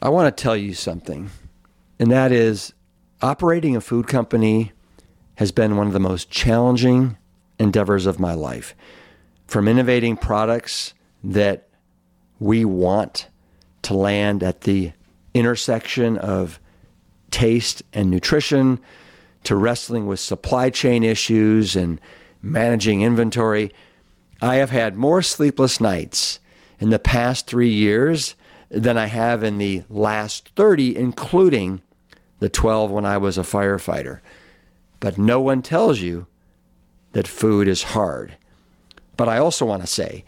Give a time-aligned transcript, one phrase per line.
[0.00, 1.30] I want to tell you something,
[1.98, 2.72] and that is
[3.22, 4.72] operating a food company
[5.36, 7.16] has been one of the most challenging
[7.58, 8.74] endeavors of my life.
[9.46, 10.92] From innovating products
[11.24, 11.68] that
[12.38, 13.28] we want
[13.82, 14.92] to land at the
[15.32, 16.60] intersection of
[17.30, 18.80] taste and nutrition
[19.44, 22.00] to wrestling with supply chain issues and
[22.42, 23.72] managing inventory.
[24.42, 26.40] I have had more sleepless nights
[26.80, 28.34] in the past three years
[28.68, 31.82] than I have in the last 30, including
[32.40, 34.20] the 12 when I was a firefighter.
[35.00, 36.26] But no one tells you
[37.12, 38.36] that food is hard.
[39.16, 40.24] But I also want to say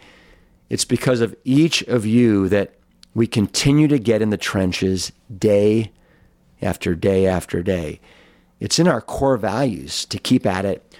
[0.68, 2.74] it's because of each of you that
[3.14, 5.92] we continue to get in the trenches day
[6.62, 8.00] after day after day.
[8.60, 10.96] It's in our core values to keep at it,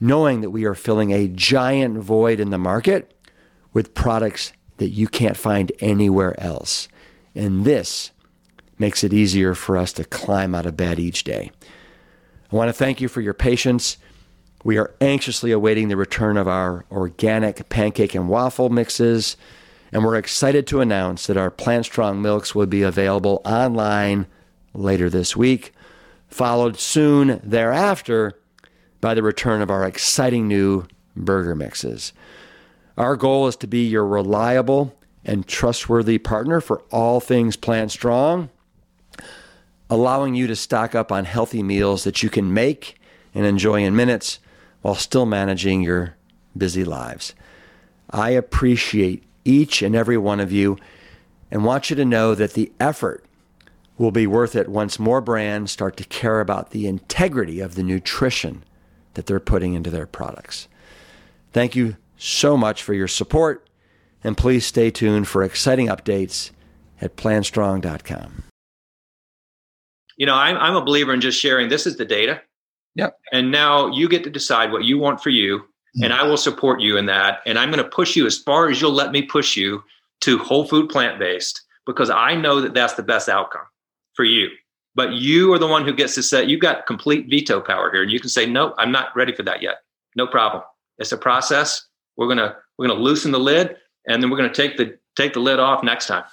[0.00, 3.12] knowing that we are filling a giant void in the market
[3.72, 6.88] with products that you can't find anywhere else.
[7.34, 8.10] And this
[8.78, 11.50] makes it easier for us to climb out of bed each day.
[12.52, 13.96] I want to thank you for your patience.
[14.64, 19.36] We are anxiously awaiting the return of our organic pancake and waffle mixes,
[19.92, 24.26] and we're excited to announce that our Plant Strong milks will be available online
[24.74, 25.72] later this week,
[26.28, 28.38] followed soon thereafter
[29.00, 32.12] by the return of our exciting new burger mixes.
[32.96, 38.48] Our goal is to be your reliable and trustworthy partner for all things Plant Strong,
[39.90, 42.98] allowing you to stock up on healthy meals that you can make
[43.34, 44.38] and enjoy in minutes
[44.80, 46.16] while still managing your
[46.56, 47.34] busy lives.
[48.08, 50.78] I appreciate each and every one of you
[51.50, 53.24] and want you to know that the effort
[53.98, 57.82] will be worth it once more brands start to care about the integrity of the
[57.82, 58.64] nutrition
[59.14, 60.68] that they're putting into their products.
[61.52, 63.68] Thank you so much for your support,
[64.24, 66.50] and please stay tuned for exciting updates
[67.00, 68.44] at plantstrong.com.
[70.16, 72.40] You know, I'm, I'm a believer in just sharing this is the data.
[72.94, 73.18] Yep.
[73.32, 75.62] And now you get to decide what you want for you,
[75.94, 76.04] hmm.
[76.04, 77.40] and I will support you in that.
[77.46, 79.82] And I'm going to push you as far as you'll let me push you
[80.22, 83.66] to whole food plant based because I know that that's the best outcome
[84.14, 84.48] for you.
[84.94, 88.02] But you are the one who gets to say you've got complete veto power here,
[88.02, 89.76] and you can say no, I'm not ready for that yet.
[90.16, 90.62] No problem.
[90.98, 91.86] It's a process.
[92.16, 95.40] We're gonna we're gonna loosen the lid, and then we're gonna take the take the
[95.40, 96.24] lid off next time.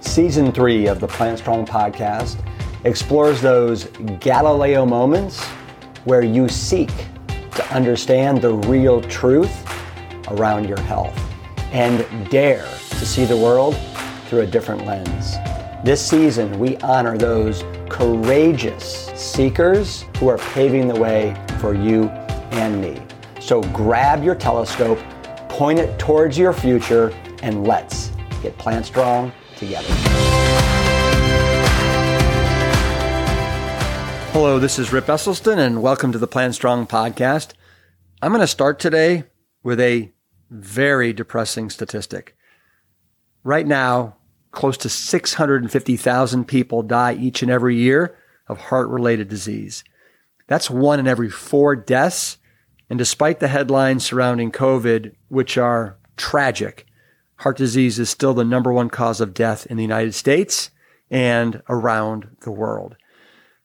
[0.00, 2.38] Season three of the Plant Strong podcast
[2.84, 3.84] explores those
[4.20, 5.44] Galileo moments
[6.04, 6.90] where you seek
[7.28, 9.52] to understand the real truth
[10.28, 11.18] around your health
[11.72, 13.76] and dare to see the world
[14.28, 15.34] through a different lens.
[15.84, 22.08] This season, we honor those courageous seekers who are paving the way for you
[22.50, 23.00] and me.
[23.40, 24.98] So grab your telescope,
[25.48, 28.10] point it towards your future, and let's
[28.42, 29.92] get plant strong together.
[34.32, 37.54] Hello, this is Rip Esselstyn, and welcome to the Plant Strong podcast.
[38.20, 39.24] I'm going to start today
[39.62, 40.12] with a
[40.50, 42.36] very depressing statistic.
[43.44, 44.16] Right now,
[44.50, 48.16] close to 650,000 people die each and every year
[48.48, 49.84] of heart related disease.
[50.46, 52.38] That's one in every four deaths.
[52.88, 56.86] And despite the headlines surrounding COVID, which are tragic,
[57.36, 60.70] heart disease is still the number one cause of death in the United States
[61.10, 62.96] and around the world.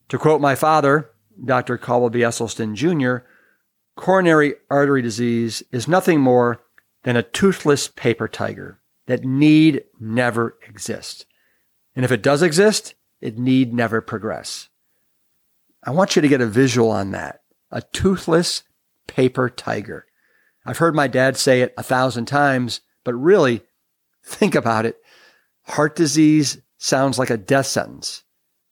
[0.09, 1.09] To quote my father,
[1.43, 1.77] Dr.
[1.77, 2.19] Caldwell B.
[2.19, 3.25] Esselstyn Jr.,
[3.95, 6.61] coronary artery disease is nothing more
[7.03, 11.25] than a toothless paper tiger that need never exist.
[11.95, 14.69] And if it does exist, it need never progress.
[15.83, 17.41] I want you to get a visual on that.
[17.71, 18.63] A toothless
[19.07, 20.05] paper tiger.
[20.65, 23.61] I've heard my dad say it a thousand times, but really,
[24.23, 24.97] think about it.
[25.63, 28.23] Heart disease sounds like a death sentence.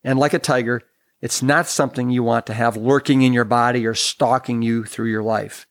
[0.03, 0.83] And like a tiger,
[1.21, 5.09] it's not something you want to have lurking in your body or stalking you through
[5.09, 5.67] your life.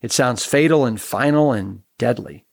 [0.00, 2.45] It sounds fatal and final and deadly.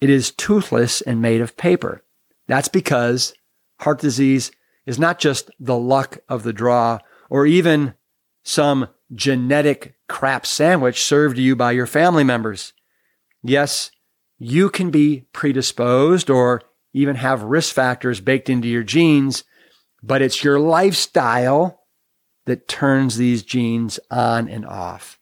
[0.00, 2.02] It is toothless and made of paper.
[2.46, 3.34] That's because
[3.80, 4.50] heart disease
[4.86, 6.98] is not just the luck of the draw
[7.28, 7.94] or even
[8.42, 12.72] some genetic crap sandwich served to you by your family members.
[13.42, 13.90] Yes,
[14.38, 16.62] you can be predisposed or
[16.92, 19.44] even have risk factors baked into your genes,
[20.02, 21.84] but it's your lifestyle
[22.46, 25.18] that turns these genes on and off.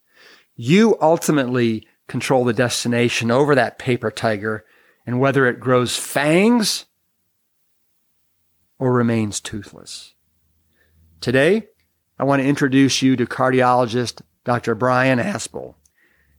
[0.54, 4.64] You ultimately control the destination over that paper tiger
[5.08, 6.84] and whether it grows fangs
[8.78, 10.12] or remains toothless.
[11.22, 11.68] Today,
[12.18, 14.74] I want to introduce you to cardiologist Dr.
[14.74, 15.76] Brian Asbill.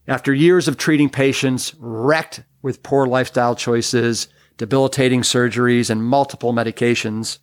[0.08, 4.28] After years of treating patients wrecked with poor lifestyle choices,
[4.58, 7.40] debilitating surgeries, and multiple medications,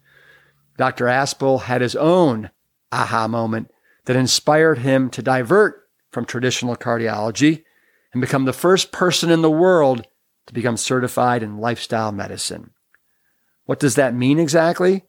[0.78, 1.06] Dr.
[1.06, 2.50] Asbill had his own
[2.93, 3.73] aha moment
[4.05, 7.64] that inspired him to divert from traditional cardiology
[8.12, 10.06] and become the first person in the world
[10.47, 12.71] to become certified in lifestyle medicine.
[13.65, 15.05] What does that mean exactly?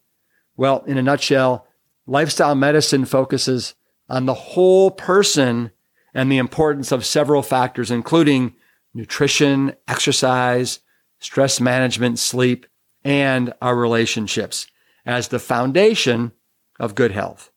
[0.56, 1.66] Well, in a nutshell,
[2.06, 3.74] lifestyle medicine focuses
[4.08, 5.70] on the whole person
[6.12, 8.56] and the importance of several factors, including
[8.92, 10.80] nutrition, exercise,
[11.20, 12.66] stress management, sleep,
[13.04, 14.66] and our relationships
[15.06, 16.32] as the foundation
[16.80, 17.52] of good health.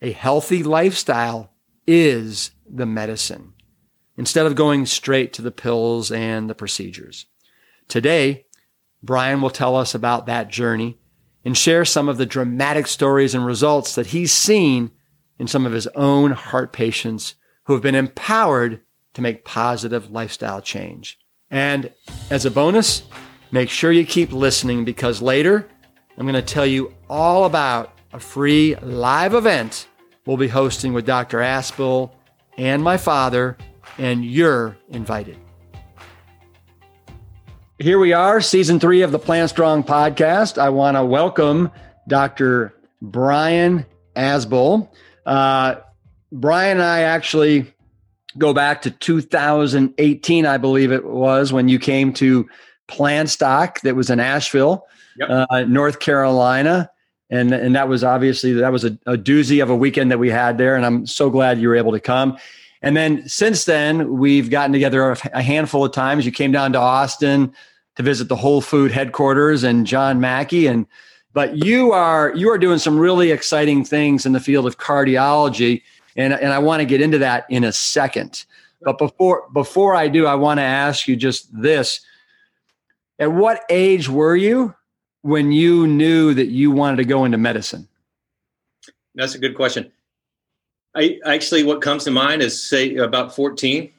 [0.00, 1.52] A healthy lifestyle
[1.86, 3.54] is the medicine
[4.18, 7.24] instead of going straight to the pills and the procedures.
[7.88, 8.44] Today,
[9.02, 10.98] Brian will tell us about that journey
[11.44, 14.90] and share some of the dramatic stories and results that he's seen
[15.38, 18.82] in some of his own heart patients who have been empowered
[19.14, 21.18] to make positive lifestyle change.
[21.50, 21.90] And
[22.28, 23.04] as a bonus,
[23.52, 25.66] make sure you keep listening because later
[26.18, 29.86] I'm going to tell you all about a free live event
[30.26, 31.38] we'll be hosting with Dr.
[31.38, 32.10] Asbill
[32.58, 33.56] and my father,
[33.98, 35.36] and you're invited.
[37.78, 40.58] Here we are, season three of the Plant Strong podcast.
[40.58, 41.70] I want to welcome
[42.08, 42.74] Dr.
[43.02, 43.86] Brian
[44.16, 44.88] Asbill.
[45.24, 45.76] Uh,
[46.32, 47.72] Brian and I actually
[48.36, 52.48] go back to 2018, I believe it was, when you came to
[52.88, 54.86] Plant Stock that was in Asheville,
[55.16, 55.28] yep.
[55.30, 56.90] uh, North Carolina.
[57.30, 60.30] And, and that was obviously that was a, a doozy of a weekend that we
[60.30, 60.76] had there.
[60.76, 62.38] And I'm so glad you were able to come.
[62.82, 66.24] And then since then, we've gotten together a handful of times.
[66.24, 67.52] You came down to Austin
[67.96, 70.66] to visit the Whole Food headquarters and John Mackey.
[70.66, 70.86] And
[71.32, 75.82] but you are you are doing some really exciting things in the field of cardiology
[76.18, 78.44] and and I want to get into that in a second.
[78.82, 82.00] But before before I do, I want to ask you just this:
[83.18, 84.74] At what age were you
[85.22, 87.88] when you knew that you wanted to go into medicine?
[89.14, 89.90] That's a good question.
[90.94, 93.92] I actually, what comes to mind is say about 14.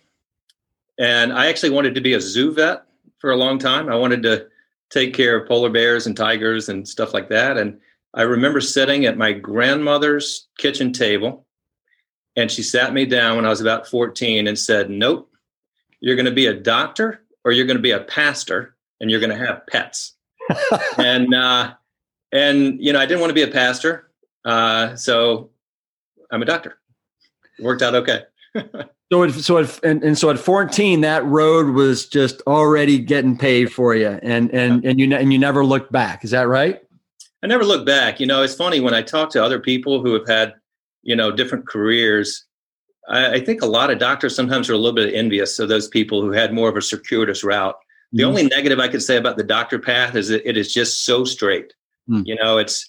[0.98, 2.84] And I actually wanted to be a zoo vet
[3.20, 3.90] for a long time.
[3.90, 4.48] I wanted to
[4.90, 7.58] take care of polar bears and tigers and stuff like that.
[7.58, 7.80] And
[8.14, 11.46] I remember sitting at my grandmother's kitchen table
[12.36, 15.32] and she sat me down when I was about 14 and said, Nope,
[16.00, 19.20] you're going to be a doctor or you're going to be a pastor and you're
[19.20, 20.14] going to have pets.
[20.98, 21.74] and, uh,
[22.32, 24.10] and, you know, I didn't want to be a pastor.
[24.44, 25.52] Uh, so
[26.32, 26.78] I'm a doctor.
[27.58, 28.24] It worked out okay.
[29.12, 33.38] so, it, so, it, and, and so at 14, that road was just already getting
[33.38, 36.24] paved for you and, and, and you, and you never looked back.
[36.24, 36.82] Is that right?
[37.44, 38.20] I never looked back.
[38.20, 40.56] You know, it's funny when I talk to other people who have had
[41.04, 42.46] you know different careers
[43.08, 45.88] I, I, think a lot of doctors sometimes are a little bit envious of those
[45.88, 47.76] people who had more of a circuitous route
[48.12, 50.74] the mm only negative i could say about the doctor path is that it is
[50.74, 51.74] just so straight
[52.10, 52.89] mm you know it's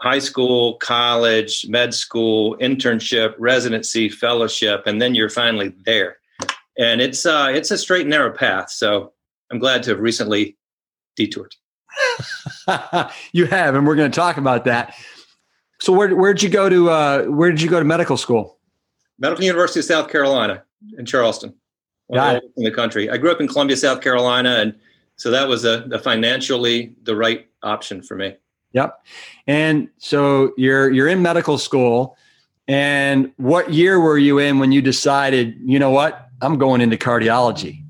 [0.00, 6.18] high school college med school internship residency fellowship and then you're finally there
[6.78, 9.12] and it's uh it's a straight and narrow path so
[9.50, 10.56] i'm glad to have recently
[11.16, 11.54] detoured
[13.32, 14.94] you have and we're going to talk about that
[15.80, 18.58] so where where'd you go to uh, where did you go to medical school?
[19.18, 20.62] Medical University of South Carolina
[20.98, 21.54] in Charleston.
[22.56, 23.10] In the country.
[23.10, 24.74] I grew up in Columbia, South Carolina, and
[25.16, 28.36] so that was a, a financially the right option for me.
[28.76, 29.04] Yep.
[29.48, 32.16] And so you're you're in medical school.
[32.68, 36.96] And what year were you in when you decided, you know what, I'm going into
[36.96, 37.82] cardiology?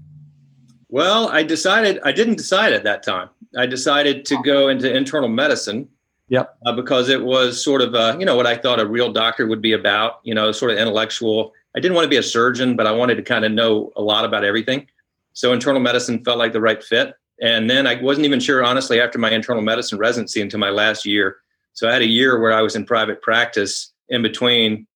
[0.88, 3.28] Well, I decided I didn't decide at that time.
[3.58, 5.88] I decided to go into internal medicine
[6.28, 6.56] Yep.
[6.66, 9.46] Uh, because it was sort of, uh, you know, what I thought a real doctor
[9.46, 11.52] would be about, you know, sort of intellectual.
[11.76, 14.02] I didn't want to be a surgeon, but I wanted to kind of know a
[14.02, 14.88] lot about everything.
[15.34, 17.14] So internal medicine felt like the right fit.
[17.40, 21.04] And then I wasn't even sure, honestly, after my internal medicine residency until my last
[21.04, 21.36] year.
[21.74, 24.86] So I had a year where I was in private practice in between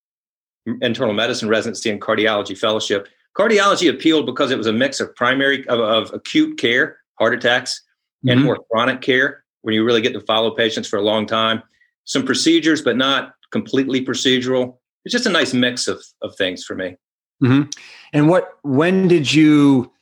[0.80, 3.08] internal medicine residency and cardiology fellowship.
[3.36, 7.82] Cardiology appealed because it was a mix of primary, of, of acute care, heart attacks,
[8.22, 8.46] and mm-hmm.
[8.46, 11.62] more chronic care when you really get to follow patients for a long time.
[12.04, 14.78] Some procedures, but not completely procedural.
[15.04, 16.96] It's just a nice mix of, of things for me.
[17.42, 17.68] Mm-hmm.
[18.12, 19.92] And what, when did you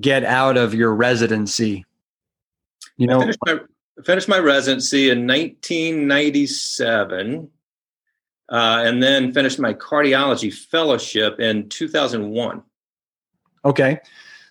[0.00, 1.84] get out of your residency?
[2.96, 3.58] You know, I finished my,
[4.04, 7.50] finished my residency in 1997
[8.48, 12.62] uh, and then finished my cardiology fellowship in 2001.
[13.64, 13.98] Okay.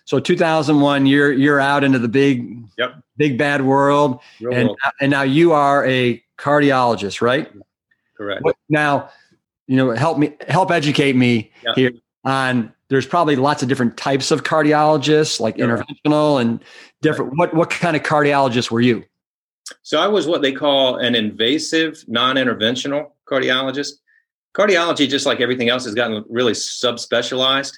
[0.04, 3.02] So 2001, you're you're out into the big, yep.
[3.16, 4.78] big bad world, Real and world.
[5.00, 7.50] and now you are a cardiologist, right?
[8.16, 8.44] Correct.
[8.68, 9.10] Now,
[9.66, 11.74] you know, help me help educate me yep.
[11.74, 11.90] here
[12.24, 15.66] on there's probably lots of different types of cardiologists, like yeah.
[15.66, 16.62] interventional and
[17.02, 17.30] different.
[17.32, 17.38] Right.
[17.38, 19.04] What what kind of cardiologist were you?
[19.82, 23.94] So I was what they call an invasive, non-interventional cardiologist.
[24.56, 27.74] Cardiology, just like everything else, has gotten really subspecialized.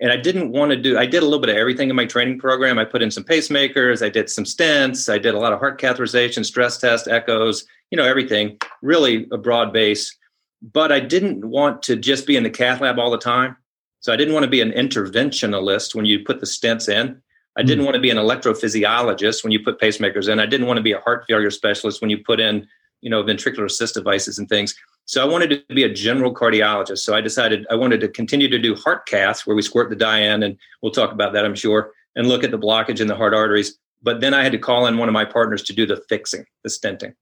[0.00, 2.06] And I didn't want to do, I did a little bit of everything in my
[2.06, 2.78] training program.
[2.78, 5.78] I put in some pacemakers, I did some stents, I did a lot of heart
[5.80, 10.16] catheterization, stress test, echoes, you know, everything, really a broad base.
[10.62, 13.56] But I didn't want to just be in the cath lab all the time.
[14.00, 17.20] So I didn't want to be an interventionalist when you put the stents in.
[17.56, 17.86] I didn't mm.
[17.86, 20.38] want to be an electrophysiologist when you put pacemakers in.
[20.38, 22.66] I didn't want to be a heart failure specialist when you put in,
[23.02, 24.74] you know, ventricular assist devices and things.
[25.04, 26.98] So I wanted to be a general cardiologist.
[26.98, 29.96] So I decided I wanted to continue to do heart caths where we squirt the
[29.96, 33.08] dye in, and we'll talk about that, I'm sure, and look at the blockage in
[33.08, 33.78] the heart arteries.
[34.02, 36.46] But then I had to call in one of my partners to do the fixing,
[36.62, 37.14] the stenting.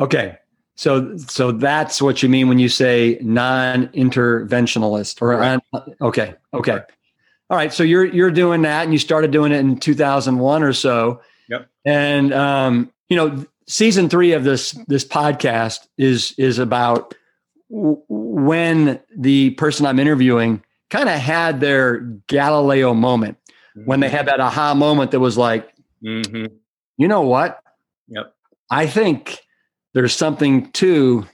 [0.00, 0.38] Okay.
[0.74, 5.60] So so that's what you mean when you say non-interventionalist or right.
[6.00, 6.34] okay.
[6.54, 6.72] Okay.
[6.72, 6.82] Right.
[7.50, 7.72] All right.
[7.72, 11.20] So you're you're doing that and you started doing it in 2001 or so.
[11.48, 11.68] Yep.
[11.84, 17.14] And um, you know, season three of this this podcast is is about
[17.70, 23.38] w- when the person I'm interviewing kind of had their Galileo moment
[23.76, 23.86] mm-hmm.
[23.86, 25.70] when they had that aha moment that was like,
[26.02, 26.46] mm-hmm.
[26.96, 27.62] you know what?
[28.08, 28.34] Yep.
[28.70, 29.40] I think
[29.94, 31.26] there's something to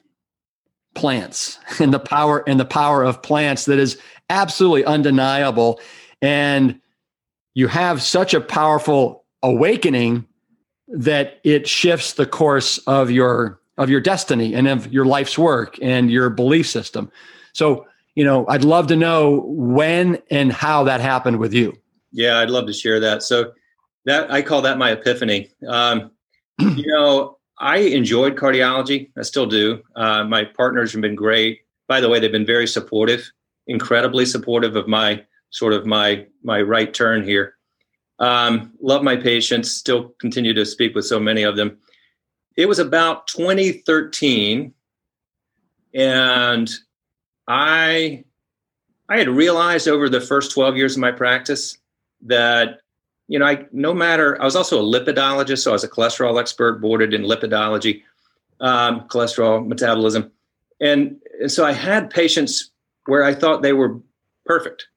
[0.94, 3.98] plants and the power and the power of plants that is
[4.30, 5.80] absolutely undeniable
[6.20, 6.80] and
[7.54, 10.26] you have such a powerful awakening
[10.88, 15.78] that it shifts the course of your of your destiny and of your life's work
[15.80, 17.10] and your belief system.
[17.52, 17.86] So,
[18.16, 21.76] you know, I'd love to know when and how that happened with you.
[22.10, 23.22] Yeah, I'd love to share that.
[23.22, 23.52] So
[24.04, 25.50] that I call that my epiphany.
[25.66, 26.10] Um,
[26.58, 29.10] you know, I enjoyed cardiology.
[29.16, 29.82] I still do.
[29.96, 31.60] Uh, my partners have been great.
[31.88, 33.30] By the way, they've been very supportive,
[33.66, 37.54] incredibly supportive of my sort of my my right turn here.
[38.20, 41.78] Um, love my patients, still continue to speak with so many of them.
[42.56, 44.74] It was about 2013,
[45.94, 46.70] and
[47.46, 48.24] I
[49.08, 51.78] I had realized over the first 12 years of my practice
[52.22, 52.80] that
[53.28, 56.40] you know I no matter I was also a lipidologist, so I was a cholesterol
[56.40, 58.02] expert, boarded in lipidology,
[58.60, 60.32] um, cholesterol metabolism,
[60.80, 62.70] and, and so I had patients
[63.06, 64.00] where I thought they were
[64.44, 64.88] perfect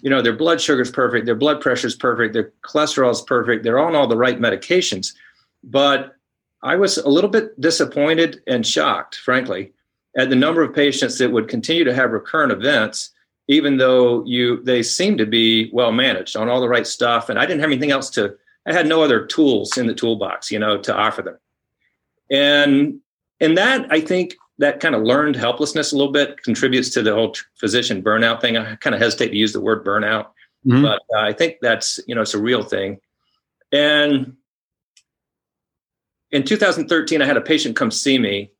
[0.00, 3.20] you know, their blood sugar is perfect, their blood pressure is perfect, their cholesterol is
[3.22, 5.12] perfect, they're on all the right medications.
[5.64, 6.14] But
[6.62, 9.72] I was a little bit disappointed and shocked, frankly,
[10.16, 13.10] at the number of patients that would continue to have recurrent events,
[13.48, 17.28] even though you they seem to be well managed on all the right stuff.
[17.28, 18.36] And I didn't have anything else to,
[18.66, 21.38] I had no other tools in the toolbox, you know, to offer them.
[22.30, 23.00] And
[23.40, 27.14] and that I think that kind of learned helplessness a little bit contributes to the
[27.14, 28.56] whole physician burnout thing.
[28.56, 30.26] I kind of hesitate to use the word burnout,
[30.66, 30.82] mm-hmm.
[30.82, 33.00] but uh, I think that's you know it's a real thing.
[33.72, 34.36] And
[36.30, 38.50] in 2013, I had a patient come see me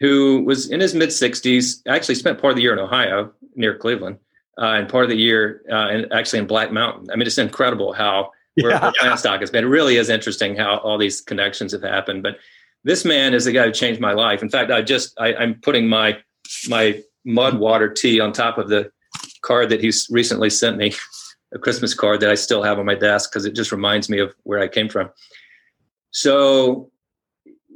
[0.00, 1.82] who was in his mid 60s.
[1.86, 4.18] Actually, spent part of the year in Ohio near Cleveland,
[4.58, 7.08] uh, and part of the year uh, and actually in Black Mountain.
[7.12, 8.30] I mean, it's incredible how
[8.60, 8.90] where yeah.
[8.98, 9.64] plant stock has been.
[9.64, 12.38] It really is interesting how all these connections have happened, but
[12.84, 14.42] this man is the guy who changed my life.
[14.42, 16.18] In fact, I just I, I'm putting my
[16.68, 18.90] my mud water tea on top of the
[19.42, 20.94] card that he's recently sent me,
[21.54, 24.18] a Christmas card that I still have on my desk because it just reminds me
[24.18, 25.10] of where I came from.
[26.10, 26.90] So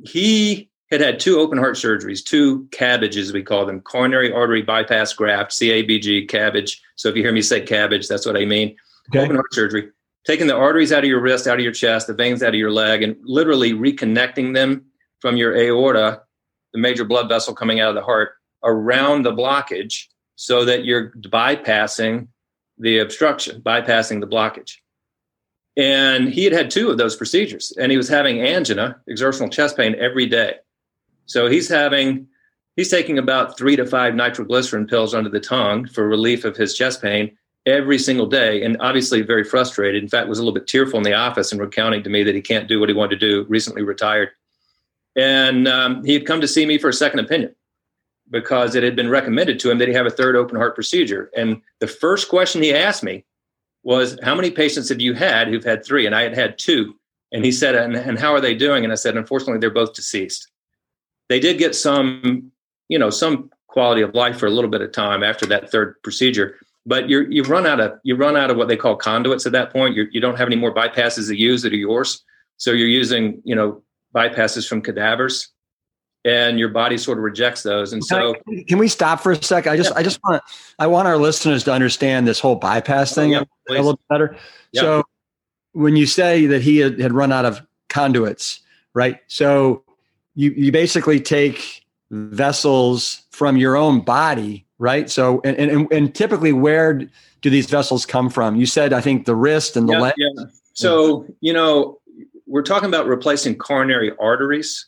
[0.05, 5.13] he had had two open heart surgeries, two cabbages, we call them, coronary artery bypass
[5.13, 6.83] graft, CABG, cabbage.
[6.97, 8.77] So if you hear me say cabbage, that's what I mean.
[9.11, 9.25] Okay.
[9.25, 9.91] Open heart surgery,
[10.27, 12.55] taking the arteries out of your wrist, out of your chest, the veins out of
[12.55, 14.85] your leg, and literally reconnecting them
[15.21, 16.23] from your aorta,
[16.73, 18.33] the major blood vessel coming out of the heart,
[18.63, 22.29] around the blockage so that you're bypassing
[22.79, 24.77] the obstruction, bypassing the blockage.
[25.77, 29.77] And he had had two of those procedures and he was having angina, exertional chest
[29.77, 30.57] pain every day.
[31.27, 32.27] So he's having,
[32.77, 36.75] he's taking about three to five nitroglycerin pills under the tongue for relief of his
[36.75, 38.63] chest pain every single day.
[38.63, 40.03] And obviously very frustrated.
[40.03, 42.35] In fact, was a little bit tearful in the office and recounting to me that
[42.35, 44.31] he can't do what he wanted to do, recently retired.
[45.17, 47.55] And um, he had come to see me for a second opinion
[48.31, 51.31] because it had been recommended to him that he have a third open heart procedure.
[51.37, 53.25] And the first question he asked me
[53.83, 56.07] was, How many patients have you had who've had three?
[56.07, 56.97] And I had had two.
[57.33, 58.85] And he said, and, and how are they doing?
[58.85, 60.49] And I said, Unfortunately, they're both deceased.
[61.29, 62.53] They did get some,
[62.89, 66.01] you know, some quality of life for a little bit of time after that third
[66.03, 66.57] procedure.
[66.87, 69.53] But you're you run out of you run out of what they call conduits at
[69.53, 69.95] that point.
[69.95, 72.23] You're, you do not have any more bypasses to use that are yours.
[72.59, 73.83] So you're using, you know,
[74.15, 75.51] bypasses from cadavers.
[76.25, 77.93] and your body sort of rejects those.
[77.93, 79.67] And so, can, I, can we stop for a sec?
[79.67, 79.99] I just, yeah.
[79.99, 80.43] I just want,
[80.79, 84.01] I want our listeners to understand this whole bypass oh, thing oh, yeah, a little
[84.09, 84.37] better.
[84.73, 84.81] Yeah.
[84.81, 85.05] So,
[85.73, 88.61] when you say that he had, had run out of conduits,
[88.95, 89.21] right?
[89.27, 89.85] So,
[90.35, 95.11] you you basically take vessels from your own body, right?
[95.11, 96.95] So, and and, and typically, where
[97.41, 98.57] do these vessels come from?
[98.57, 100.15] You said, I think, the wrist and the leg.
[100.17, 100.45] Yeah.
[100.73, 102.01] So, you know,
[102.47, 104.87] we're talking about replacing coronary arteries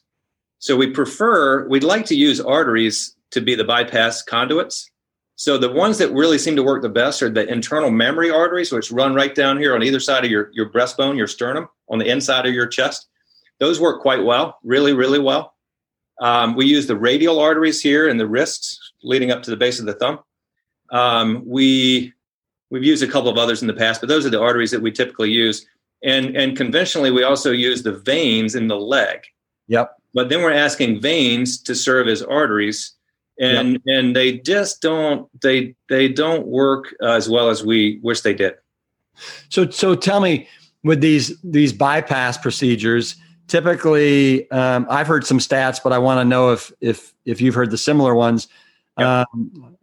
[0.58, 4.90] so we prefer, we'd like to use arteries to be the bypass conduits.
[5.36, 8.72] So the ones that really seem to work the best are the internal mammary arteries,
[8.72, 11.98] which run right down here on either side of your, your breastbone, your sternum, on
[11.98, 13.08] the inside of your chest.
[13.58, 15.54] Those work quite well, really, really well.
[16.20, 19.78] Um, we use the radial arteries here and the wrists, leading up to the base
[19.78, 20.20] of the thumb.
[20.90, 22.12] Um, we
[22.70, 24.82] we've used a couple of others in the past, but those are the arteries that
[24.82, 25.66] we typically use.
[26.04, 29.20] And and conventionally, we also use the veins in the leg.
[29.68, 29.94] Yep.
[30.14, 32.92] But then we're asking veins to serve as arteries,
[33.38, 33.82] and yep.
[33.86, 38.54] and they just don't they they don't work as well as we wish they did.
[39.48, 40.48] So so tell me
[40.84, 43.16] with these these bypass procedures.
[43.48, 47.54] Typically, um, I've heard some stats, but I want to know if if if you've
[47.54, 48.48] heard the similar ones.
[48.98, 49.06] Yep.
[49.06, 49.76] Um,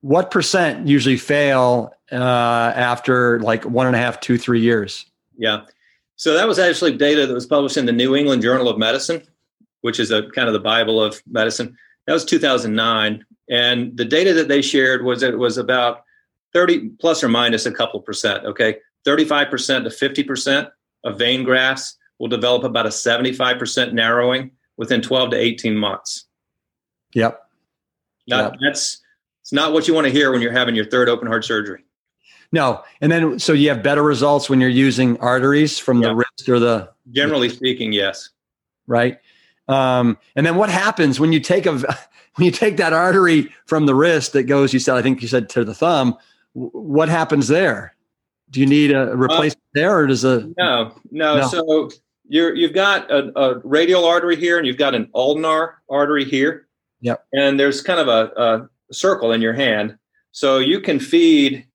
[0.00, 5.06] what percent usually fail uh, after like one and a half, two, three years?
[5.36, 5.62] Yeah.
[6.16, 9.22] So that was actually data that was published in the New England Journal of Medicine
[9.82, 11.76] which is a kind of the Bible of medicine.
[12.06, 16.02] That was 2009, and the data that they shared was it was about
[16.52, 18.44] 30 plus or minus a couple percent.
[18.44, 20.68] Okay, 35 percent to 50 percent
[21.04, 26.26] of vein grafts will develop about a 75 percent narrowing within 12 to 18 months.
[27.14, 27.42] Yep.
[28.28, 28.60] Not, yep.
[28.62, 29.02] That's
[29.40, 31.84] it's not what you want to hear when you're having your third open heart surgery.
[32.52, 36.48] No, and then so you have better results when you're using arteries from the wrist
[36.48, 36.90] or the.
[37.10, 38.30] Generally speaking, yes.
[38.86, 39.18] Right.
[39.66, 41.72] Um, and then what happens when you take a
[42.36, 45.28] when you take that artery from the wrist that goes, you said, I think you
[45.28, 46.16] said to the thumb.
[46.52, 47.96] What happens there?
[48.50, 51.48] Do you need a replacement uh, there, or does a no, no, no?
[51.48, 51.90] So
[52.32, 56.66] you're you've got a, a, radial artery here, and you've got an ulnar artery here.
[57.02, 57.26] Yep.
[57.34, 59.98] And there's kind of a, a circle in your hand,
[60.30, 61.66] so you can feed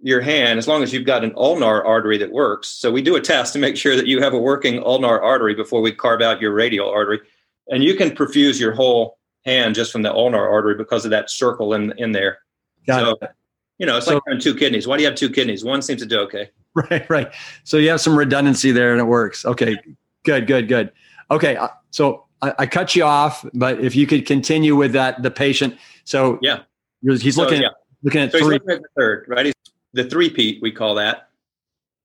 [0.00, 2.68] your hand as long as you've got an ulnar artery that works.
[2.68, 5.54] So we do a test to make sure that you have a working ulnar artery
[5.54, 7.20] before we carve out your radial artery.
[7.68, 11.30] And you can perfuse your whole hand just from the ulnar artery because of that
[11.30, 12.38] circle in in there.
[12.84, 13.30] Got so, it.
[13.78, 14.88] You know, it's so, like having two kidneys.
[14.88, 15.64] Why do you have two kidneys?
[15.64, 16.50] One seems to do okay.
[16.74, 17.32] Right, right.
[17.64, 19.44] So you have some redundancy there and it works.
[19.44, 19.76] Okay,
[20.24, 20.92] good, good, good.
[21.30, 25.22] Okay, uh, so I, I cut you off, but if you could continue with that,
[25.22, 25.76] the patient.
[26.04, 26.60] So yeah,
[27.02, 27.68] he's so, looking, yeah.
[28.02, 28.54] looking at so three.
[28.54, 29.46] Looking at the third, right?
[29.46, 29.54] He's
[29.92, 31.28] the three-peat, we call that.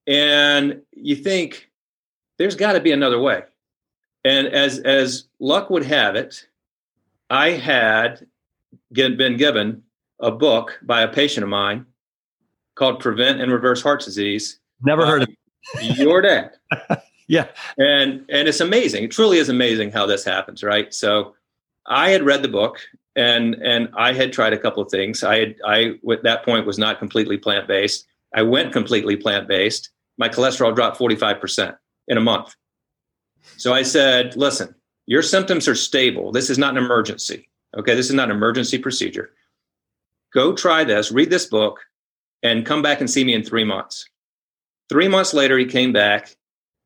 [0.08, 1.69] And you think
[2.38, 3.43] there's got to be another way.
[4.23, 6.47] And as as luck would have it,
[7.30, 8.25] I had
[8.93, 9.84] get, been given
[10.19, 11.86] a book by a patient of mine
[12.75, 15.97] called "Prevent and Reverse Heart Disease." Never heard of it.
[15.97, 16.51] Your dad.
[17.27, 19.03] yeah, and and it's amazing.
[19.05, 20.93] It truly is amazing how this happens, right?
[20.93, 21.35] So,
[21.88, 22.79] I had read the book
[23.15, 25.23] and and I had tried a couple of things.
[25.23, 28.05] I had I at that point was not completely plant based.
[28.33, 29.89] I went completely plant based.
[30.17, 31.75] My cholesterol dropped forty five percent
[32.07, 32.55] in a month.
[33.57, 36.31] So I said, "Listen, your symptoms are stable.
[36.31, 37.49] This is not an emergency.
[37.77, 39.31] Okay, this is not an emergency procedure.
[40.33, 41.11] Go try this.
[41.11, 41.79] Read this book,
[42.43, 44.09] and come back and see me in three months."
[44.88, 46.35] Three months later, he came back.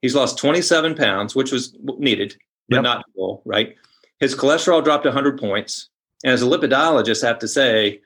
[0.02, 2.36] He's lost 27 pounds, which was needed,
[2.70, 2.84] but yep.
[2.84, 3.76] not full, right?
[4.20, 5.90] His cholesterol dropped 100 points.
[6.24, 8.02] And as a lipidologist, I have to say,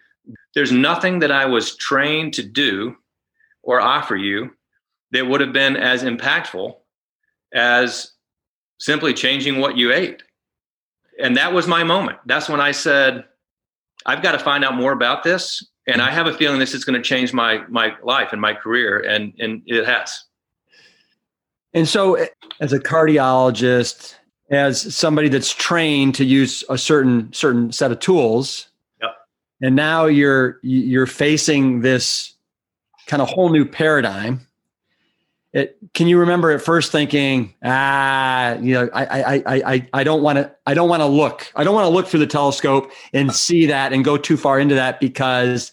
[0.56, 2.96] there's nothing that I was trained to do
[3.64, 4.52] or offer you
[5.12, 6.76] that would have been as impactful
[7.54, 8.12] as
[8.80, 10.24] simply changing what you ate.
[11.20, 12.20] And that was my moment.
[12.26, 13.24] That's when I said,
[14.06, 15.66] I've got to find out more about this.
[15.88, 18.54] And I have a feeling this is going to change my my life and my
[18.54, 19.00] career.
[19.00, 20.24] And and it has.
[21.74, 22.28] And so
[22.60, 24.16] as a cardiologist,
[24.54, 28.68] as somebody that's trained to use a certain certain set of tools
[29.02, 29.12] yep.
[29.62, 32.34] and now you're you're facing this
[33.08, 34.46] kind of whole new paradigm
[35.54, 40.04] it, can you remember at first thinking ah you know i i i i, I
[40.04, 42.28] don't want to i don't want to look i don't want to look through the
[42.28, 45.72] telescope and see that and go too far into that because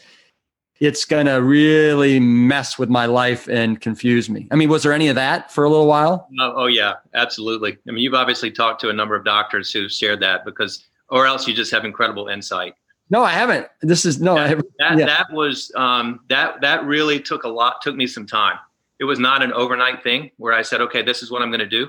[0.81, 4.49] it's going to really mess with my life and confuse me.
[4.51, 6.27] I mean, was there any of that for a little while?
[6.41, 7.77] Oh, oh, yeah, absolutely.
[7.87, 11.27] I mean, you've obviously talked to a number of doctors who've shared that because, or
[11.27, 12.75] else you just have incredible insight.
[13.11, 13.67] No, I haven't.
[13.83, 14.37] This is no.
[14.37, 15.07] That that, yeah.
[15.07, 17.83] that was um, that that really took a lot.
[17.83, 18.57] Took me some time.
[19.01, 21.61] It was not an overnight thing where I said, okay, this is what I'm going
[21.61, 21.87] to do.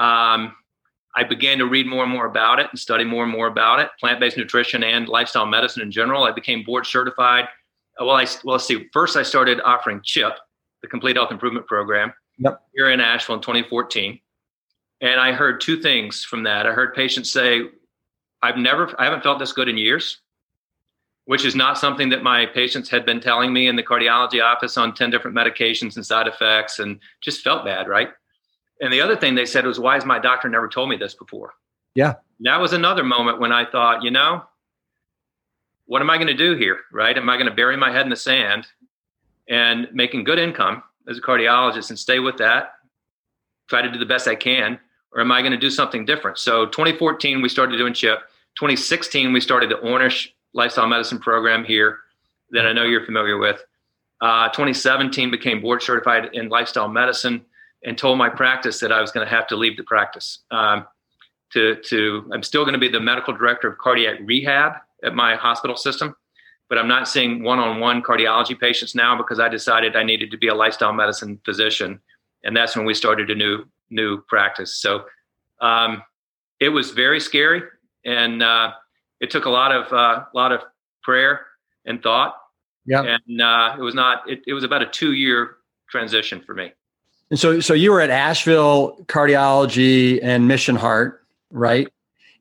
[0.00, 0.56] Um,
[1.14, 3.80] I began to read more and more about it and study more and more about
[3.80, 6.24] it, plant-based nutrition and lifestyle medicine in general.
[6.24, 7.48] I became board certified.
[7.98, 8.88] Well, I well, let's see.
[8.92, 10.36] First, I started offering CHIP,
[10.82, 12.62] the Complete Health Improvement Program, yep.
[12.74, 14.18] here in Asheville in 2014.
[15.00, 16.66] And I heard two things from that.
[16.66, 17.62] I heard patients say,
[18.42, 20.20] "I've never, I haven't felt this good in years,"
[21.26, 24.76] which is not something that my patients had been telling me in the cardiology office
[24.76, 28.10] on 10 different medications and side effects, and just felt bad, right?
[28.80, 31.14] And the other thing they said was, why has my doctor never told me this
[31.14, 31.54] before?
[31.94, 32.14] Yeah.
[32.40, 34.42] That was another moment when I thought, you know,
[35.92, 36.78] what am I going to do here?
[36.90, 37.18] Right?
[37.18, 38.66] Am I going to bury my head in the sand
[39.46, 42.76] and making good income as a cardiologist and stay with that,
[43.68, 44.80] try to do the best I can?
[45.12, 46.38] Or am I going to do something different?
[46.38, 48.20] So 2014, we started doing CHIP.
[48.56, 51.98] 2016, we started the Ornish Lifestyle Medicine program here
[52.52, 53.62] that I know you're familiar with.
[54.22, 57.44] Uh, 2017 became board certified in lifestyle medicine
[57.84, 60.38] and told my practice that I was going to have to leave the practice.
[60.50, 60.86] Um,
[61.52, 65.34] to, to, I'm still going to be the medical director of cardiac rehab at my
[65.34, 66.14] hospital system,
[66.68, 70.48] but I'm not seeing one-on-one cardiology patients now because I decided I needed to be
[70.48, 72.00] a lifestyle medicine physician,
[72.44, 74.76] and that's when we started a new new practice.
[74.76, 75.04] So
[75.60, 76.02] um,
[76.60, 77.62] it was very scary,
[78.04, 78.72] and uh,
[79.20, 80.60] it took a lot of uh, lot of
[81.02, 81.46] prayer
[81.84, 82.36] and thought.
[82.86, 84.28] Yeah, and uh, it was not.
[84.28, 85.56] It, it was about a two-year
[85.88, 86.72] transition for me.
[87.30, 91.88] And so, so you were at Asheville Cardiology and Mission Heart, right?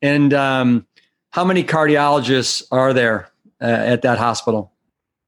[0.02, 0.86] And um,
[1.32, 3.30] how many cardiologists are there
[3.62, 4.72] uh, at that hospital?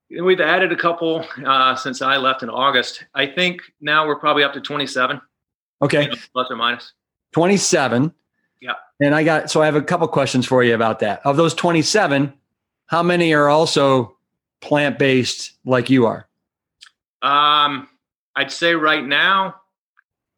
[0.09, 3.05] We've added a couple uh, since I left in August.
[3.15, 5.19] I think now we're probably up to 27.
[5.81, 6.09] Okay.
[6.33, 6.93] Plus or minus.
[7.31, 8.13] 27.
[8.61, 8.73] Yeah.
[8.99, 11.21] And I got, so I have a couple questions for you about that.
[11.25, 12.31] Of those 27,
[12.85, 14.15] how many are also
[14.61, 16.27] plant based like you are?
[17.21, 17.87] Um,
[18.35, 19.55] I'd say right now,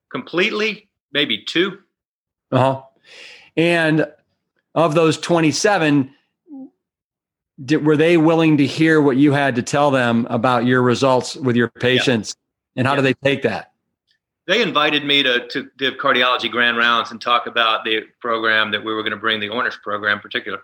[0.09, 1.79] completely, maybe two.
[2.51, 2.81] Uh huh.
[3.57, 4.07] And
[4.75, 6.13] of those 27,
[7.63, 11.35] did, were they willing to hear what you had to tell them about your results
[11.35, 12.35] with your patients?
[12.75, 12.81] Yeah.
[12.81, 12.97] And how yeah.
[12.97, 13.71] do they take that?
[14.47, 18.83] They invited me to, to give cardiology grand rounds and talk about the program that
[18.83, 20.59] we were going to bring, the Ornish program in particular,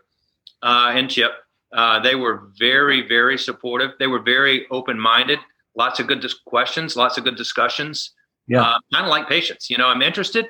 [0.61, 1.31] uh, and CHIP.
[1.73, 3.91] Uh, they were very, very supportive.
[3.97, 5.39] They were very open minded
[5.75, 8.11] lots of good dis- questions, lots of good discussions.
[8.47, 9.69] Yeah, uh, kind of like patients.
[9.69, 10.47] You know, I'm interested.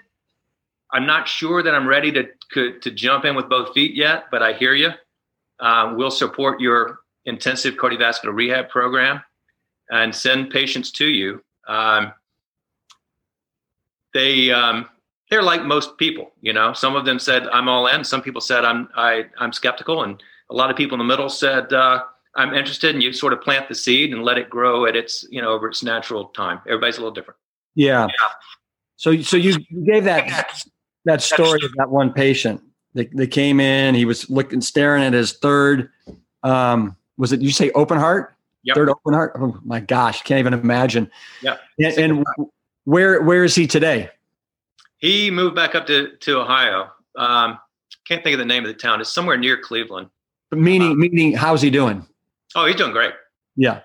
[0.93, 2.27] I'm not sure that I'm ready to
[2.79, 4.91] to jump in with both feet yet, but I hear you.
[5.59, 9.21] Uh, we'll support your intensive cardiovascular rehab program
[9.91, 11.41] and send patients to you.
[11.67, 12.13] Um,
[14.13, 14.89] they um,
[15.29, 16.73] they're like most people, you know.
[16.73, 18.03] Some of them said I'm all in.
[18.03, 21.29] Some people said I'm I, I'm skeptical, and a lot of people in the middle
[21.29, 22.03] said uh,
[22.35, 25.25] I'm interested, and you sort of plant the seed and let it grow at its,
[25.29, 26.59] you know, over its natural time.
[26.65, 27.37] Everybody's a little different.
[27.75, 28.07] Yeah.
[28.07, 28.27] yeah.
[28.95, 30.63] So, so you gave that
[31.05, 32.61] that story of that one patient.
[32.93, 33.95] They, they came in.
[33.95, 35.89] He was looking, staring at his third.
[36.43, 38.35] Um, was it you say open heart?
[38.63, 38.75] Yep.
[38.75, 39.33] Third open heart.
[39.39, 41.09] Oh my gosh, can't even imagine.
[41.41, 41.57] Yeah.
[41.79, 42.25] And, and,
[42.85, 44.09] where where is he today?
[44.97, 46.89] He moved back up to to Ohio.
[47.15, 47.59] Um,
[48.07, 49.01] can't think of the name of the town.
[49.01, 50.09] It's somewhere near Cleveland.
[50.51, 52.05] Meaning, um, meaning, how's he doing?
[52.55, 53.13] Oh, he's doing great.
[53.55, 53.81] Yeah.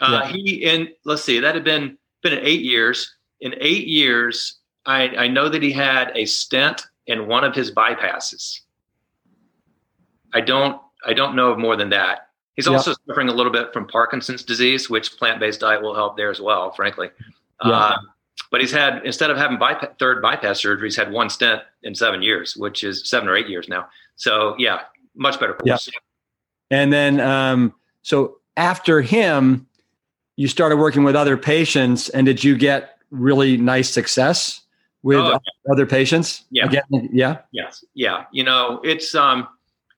[0.00, 0.28] Uh, yeah.
[0.28, 3.14] He in let's see, that had been been in eight years.
[3.40, 7.70] In eight years, I, I know that he had a stent in one of his
[7.72, 8.60] bypasses.
[10.32, 12.28] I don't I don't know of more than that.
[12.56, 16.16] He's also suffering a little bit from Parkinson's disease, which plant based diet will help
[16.16, 16.72] there as well.
[16.72, 17.10] Frankly,
[17.64, 17.70] yeah.
[17.70, 17.98] uh,
[18.50, 21.94] but he's had instead of having bypass, third bypass surgery, he's had one stent in
[21.94, 23.88] seven years, which is seven or eight years now.
[24.16, 24.82] So yeah,
[25.14, 25.88] much better course.
[25.88, 25.98] Yeah.
[26.70, 29.66] And then um, so after him,
[30.36, 34.62] you started working with other patients, and did you get really nice success
[35.06, 35.72] with oh, yeah.
[35.72, 36.44] other patients?
[36.50, 36.66] Yeah.
[36.66, 37.38] Again, yeah.
[37.52, 37.84] Yes.
[37.94, 38.24] Yeah.
[38.32, 39.46] You know, it's um,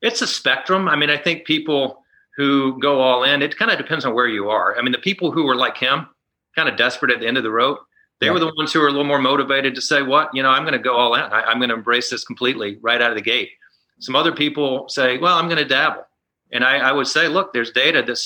[0.03, 0.87] it's a spectrum.
[0.87, 2.05] I mean, I think people
[2.37, 4.77] who go all in, it kind of depends on where you are.
[4.79, 6.07] I mean, the people who were like him,
[6.55, 7.79] kind of desperate at the end of the road,
[8.21, 8.33] they yeah.
[8.33, 10.29] were the ones who were a little more motivated to say, "What?
[10.35, 11.23] You know, I'm going to go all in.
[11.23, 13.49] I, I'm going to embrace this completely right out of the gate."
[14.01, 16.05] Some other people say, "Well, I'm going to dabble."
[16.53, 18.17] And I, I would say, look, there's data to,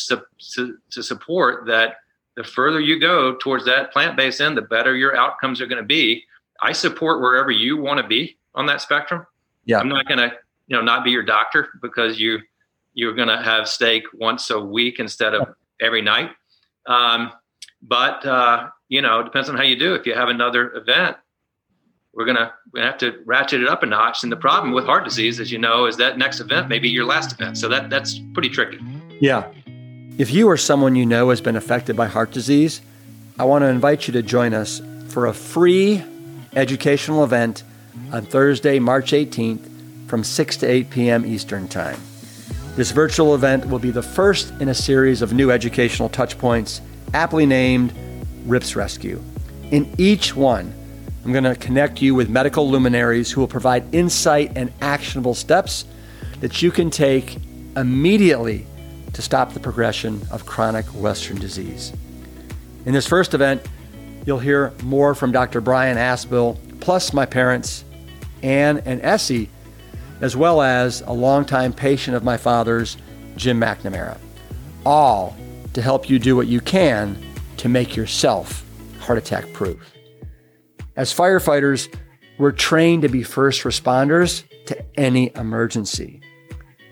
[0.54, 1.96] to, to support that
[2.36, 5.86] the further you go towards that plant-based end, the better your outcomes are going to
[5.86, 6.24] be.
[6.62, 9.26] I support wherever you want to be on that spectrum.
[9.64, 9.78] Yeah.
[9.78, 10.32] I'm not going to,
[10.68, 12.38] you know, not be your doctor because you
[12.94, 15.48] you're going to have steak once a week instead of
[15.80, 16.30] every night.
[16.86, 17.32] Um,
[17.82, 19.94] but uh, you know, it depends on how you do.
[19.94, 21.16] If you have another event,
[22.14, 24.22] we're gonna we have to ratchet it up a notch.
[24.22, 26.88] And the problem with heart disease, as you know, is that next event may be
[26.88, 27.58] your last event.
[27.58, 28.78] So that that's pretty tricky.
[29.20, 29.50] Yeah.
[30.18, 32.82] If you or someone you know has been affected by heart disease,
[33.38, 36.04] I want to invite you to join us for a free
[36.54, 37.62] educational event
[38.12, 41.26] on Thursday, March 18th from 6 to 8 p.m.
[41.26, 41.98] Eastern Time.
[42.76, 46.80] This virtual event will be the first in a series of new educational touchpoints,
[47.14, 47.92] aptly named
[48.46, 49.22] Rip's Rescue.
[49.70, 50.74] In each one,
[51.24, 55.84] I'm going to connect you with medical luminaries who will provide insight and actionable steps
[56.40, 57.38] that you can take
[57.76, 58.66] immediately
[59.12, 61.92] to stop the progression of chronic Western disease.
[62.84, 63.62] In this first event,
[64.24, 65.60] you'll hear more from Dr.
[65.60, 67.84] Brian Asbill, plus my parents,
[68.42, 69.48] Ann and Essie
[70.22, 72.96] as well as a longtime patient of my father's,
[73.36, 74.16] Jim McNamara,
[74.86, 75.36] all
[75.74, 77.20] to help you do what you can
[77.56, 78.64] to make yourself
[79.00, 79.92] heart attack proof.
[80.96, 81.92] As firefighters,
[82.38, 86.20] we're trained to be first responders to any emergency.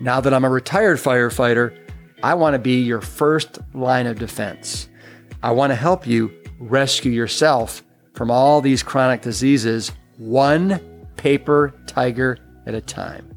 [0.01, 1.77] Now that I'm a retired firefighter,
[2.21, 4.89] I want to be your first line of defense.
[5.41, 12.37] I want to help you rescue yourself from all these chronic diseases, one paper tiger
[12.65, 13.35] at a time.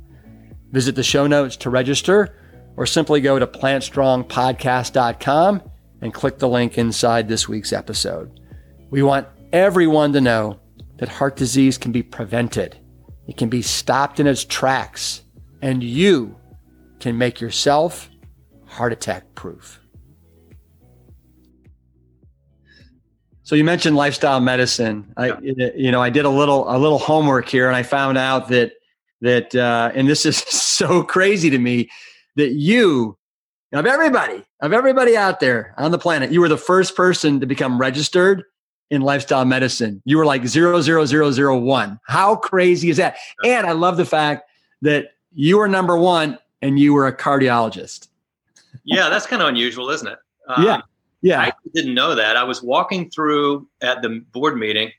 [0.70, 2.36] Visit the show notes to register
[2.76, 5.62] or simply go to plantstrongpodcast.com
[6.00, 8.40] and click the link inside this week's episode.
[8.90, 10.60] We want everyone to know
[10.98, 12.76] that heart disease can be prevented.
[13.26, 15.22] It can be stopped in its tracks,
[15.62, 16.36] and you
[17.00, 18.10] can make yourself
[18.66, 19.80] heart attack proof.
[23.44, 25.12] So you mentioned lifestyle medicine.
[25.18, 28.48] I, you know, I did a little a little homework here, and I found out
[28.48, 28.72] that
[29.20, 31.90] that, uh, and this is so crazy to me
[32.36, 33.16] that you,
[33.72, 37.46] of everybody, of everybody out there on the planet, you were the first person to
[37.46, 38.44] become registered
[38.90, 40.00] in lifestyle medicine.
[40.06, 42.00] You were like zero zero zero zero one.
[42.06, 43.16] How crazy is that?
[43.44, 44.48] And I love the fact
[44.80, 48.08] that you were number one and you were a cardiologist.
[48.84, 50.18] Yeah, that's kind of unusual, isn't it?
[50.46, 50.82] Um, yeah.
[51.24, 51.40] Yeah.
[51.40, 52.36] I didn't know that.
[52.36, 54.92] I was walking through at the board meeting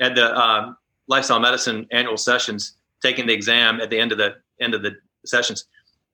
[0.00, 0.76] at the um,
[1.08, 4.92] lifestyle medicine annual sessions taking the exam at the end of the end of the
[5.26, 5.64] sessions.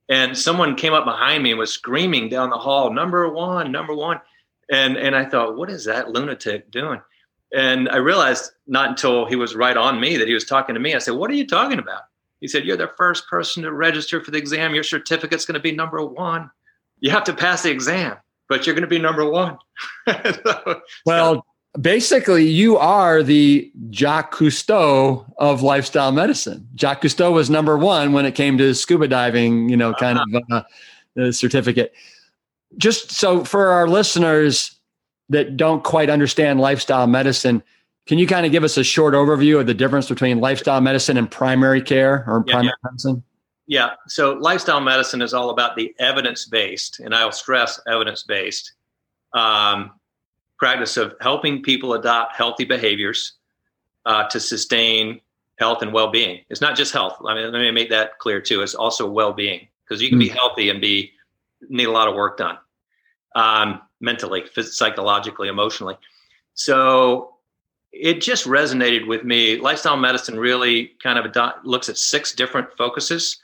[0.09, 3.94] And someone came up behind me and was screaming down the hall, number one, number
[3.94, 4.22] one.
[4.72, 7.02] And and I thought, what is that lunatic doing?
[7.52, 10.81] And I realized not until he was right on me that he was talking to
[10.81, 10.94] me.
[10.94, 12.02] I said, What are you talking about?
[12.40, 14.74] He said, You're the first person to register for the exam.
[14.74, 16.50] Your certificate's going to be number one.
[17.00, 18.16] You have to pass the exam,
[18.49, 19.59] but you're going to be number one.
[20.07, 21.47] so, well,
[21.81, 26.67] basically you are the Jacques Cousteau of lifestyle medicine.
[26.75, 30.63] Jacques Cousteau was number one when it came to scuba diving, you know, kind uh-huh.
[31.17, 31.93] of uh, certificate.
[32.77, 34.79] Just so for our listeners
[35.29, 37.63] that don't quite understand lifestyle medicine,
[38.07, 41.17] can you kind of give us a short overview of the difference between lifestyle medicine
[41.17, 42.91] and primary care or yeah, primary yeah.
[42.91, 43.23] medicine?
[43.68, 43.90] Yeah.
[44.09, 48.72] So lifestyle medicine is all about the evidence based, and I'll stress evidence based
[49.35, 49.92] um,
[50.59, 53.35] practice of helping people adopt healthy behaviors
[54.07, 55.20] uh, to sustain
[55.59, 56.40] health and well-being.
[56.48, 57.18] It's not just health.
[57.26, 58.62] I mean, let me make that clear too.
[58.62, 60.37] It's also well-being because you can be hmm.
[60.37, 61.12] healthy and be
[61.68, 62.57] need a lot of work done
[63.35, 65.96] um, mentally, psychologically, emotionally.
[66.54, 67.35] So
[67.92, 69.59] it just resonated with me.
[69.59, 73.42] Lifestyle medicine really kind of looks at six different focuses.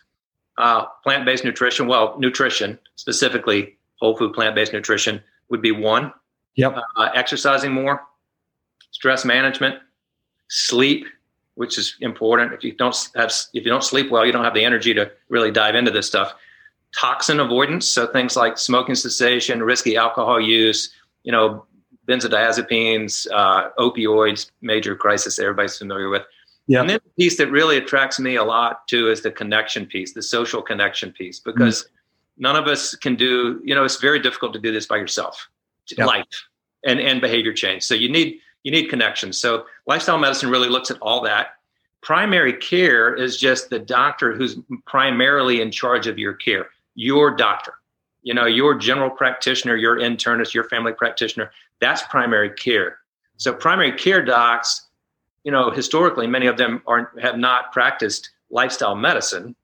[0.56, 6.12] Uh, plant-based nutrition, well, nutrition specifically, whole food plant-based nutrition would be one.
[6.56, 6.76] Yep.
[6.96, 8.02] Uh, exercising more,
[8.92, 9.76] stress management,
[10.48, 11.06] sleep,
[11.56, 12.52] which is important.
[12.52, 15.10] If you don't have, if you don't sleep well, you don't have the energy to
[15.28, 16.34] really dive into this stuff.
[16.96, 20.90] Toxin avoidance, so things like smoking cessation, risky alcohol use,
[21.24, 21.66] you know,
[22.06, 26.22] benzodiazepines, uh, opioids, major crisis everybody's familiar with.
[26.66, 26.80] Yeah.
[26.80, 30.14] And then the piece that really attracts me a lot too is the connection piece,
[30.14, 32.42] the social connection piece, because mm-hmm.
[32.42, 35.48] none of us can do, you know, it's very difficult to do this by yourself
[35.90, 36.06] yep.
[36.06, 36.24] life
[36.84, 37.82] and, and behavior change.
[37.82, 39.38] So you need you need connections.
[39.38, 41.48] So lifestyle medicine really looks at all that.
[42.00, 47.74] Primary care is just the doctor who's primarily in charge of your care, your doctor.
[48.22, 51.50] You know, your general practitioner, your internist, your family practitioner,
[51.80, 53.00] that's primary care.
[53.36, 54.83] So primary care docs,
[55.44, 59.54] you know, historically many of them are have not practiced lifestyle medicine.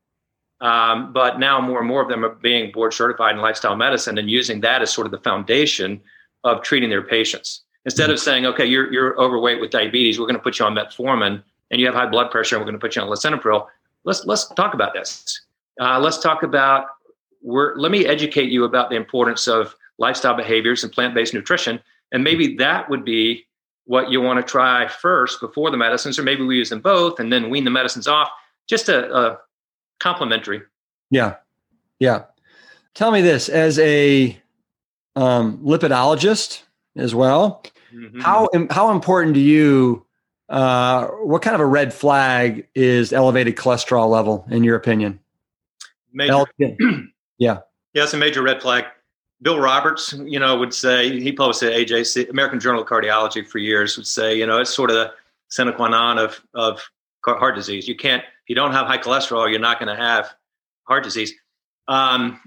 [0.61, 4.19] Um, but now more and more of them are being board certified in lifestyle medicine
[4.19, 6.03] and using that as sort of the foundation
[6.45, 7.63] of treating their patients.
[7.87, 8.13] Instead mm-hmm.
[8.13, 11.43] of saying, okay, you're, you're overweight with diabetes, we're going to put you on metformin,
[11.71, 13.69] and you have high blood pressure, and we're going to put you on lisinopril.
[14.05, 15.41] Let's let's talk about this.
[15.81, 16.87] Uh, let's talk about.
[17.43, 21.81] We're, let me educate you about the importance of lifestyle behaviors and plant-based nutrition,
[22.13, 23.47] and maybe that would be
[23.91, 27.19] what you want to try first before the medicines, or maybe we use them both
[27.19, 28.29] and then wean the medicines off.
[28.69, 29.39] Just a, a
[29.99, 30.63] complementary.
[31.11, 31.35] Yeah.
[31.99, 32.27] Yeah.
[32.95, 34.41] Tell me this as a
[35.17, 36.63] um, lipidologist
[36.95, 38.21] as well, mm-hmm.
[38.21, 40.07] how, how important do you
[40.49, 45.19] uh, what kind of a red flag is elevated cholesterol level in your opinion?
[46.13, 46.45] Major,
[47.39, 47.59] yeah.
[47.93, 48.85] Yeah, it's a major red flag.
[49.43, 53.59] Bill Roberts, you know, would say he published at AJC, American Journal of Cardiology, for
[53.59, 53.97] years.
[53.97, 55.13] Would say, you know, it's sort of the
[55.49, 56.83] sine qua non of of
[57.25, 57.89] heart disease.
[57.89, 60.31] You can't, if you don't have high cholesterol, you're not going to have
[60.85, 61.33] heart disease.
[61.89, 62.41] Um,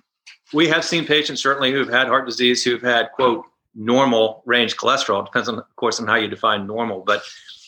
[0.54, 5.26] we have seen patients certainly who've had heart disease who've had quote normal range cholesterol.
[5.26, 7.02] Depends on, of course, on how you define normal.
[7.02, 7.24] But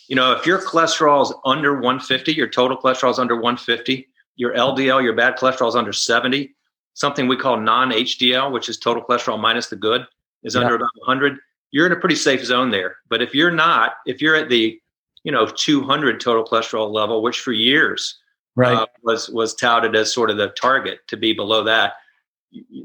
[0.07, 4.53] you know, if your cholesterol is under 150, your total cholesterol is under 150, your
[4.53, 6.54] LDL, your bad cholesterol is under 70,
[6.95, 10.05] something we call non-HDL, which is total cholesterol minus the good,
[10.43, 10.61] is yeah.
[10.61, 11.37] under about 100.
[11.71, 12.95] You're in a pretty safe zone there.
[13.09, 14.79] But if you're not, if you're at the
[15.23, 18.17] you know 200 total cholesterol level, which for years
[18.55, 18.75] right.
[18.75, 21.93] Uh, was was touted as sort of the target to be below that,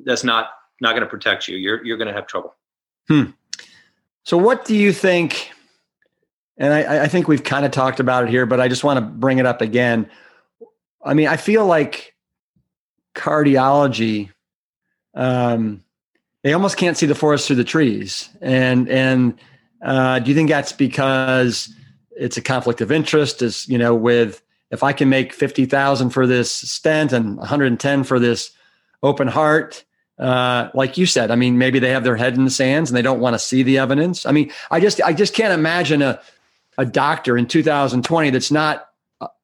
[0.05, 1.57] that's not not going to protect you.
[1.57, 2.55] You're you're going to have trouble.
[3.09, 3.31] Hmm.
[4.25, 5.53] So, what do you think?
[6.57, 8.99] And I, I think we've kind of talked about it here, but I just want
[8.99, 10.11] to bring it up again.
[11.03, 12.15] I mean, I feel like
[13.21, 14.31] cardiology,
[15.15, 15.85] um,
[16.43, 18.31] they almost can't see the forest through the trees.
[18.41, 19.39] And and
[19.85, 21.73] uh, do you think that's because
[22.17, 23.43] it's a conflict of interest?
[23.43, 27.47] Is you know, with if I can make fifty thousand for this stent and one
[27.47, 28.53] hundred and ten for this
[29.03, 29.85] open heart,
[30.19, 32.97] uh, like you said, I mean, maybe they have their head in the sands and
[32.97, 34.27] they don't want to see the evidence.
[34.27, 36.21] I mean, I just, I just can't imagine a,
[36.77, 38.90] a doctor in 2020 that's not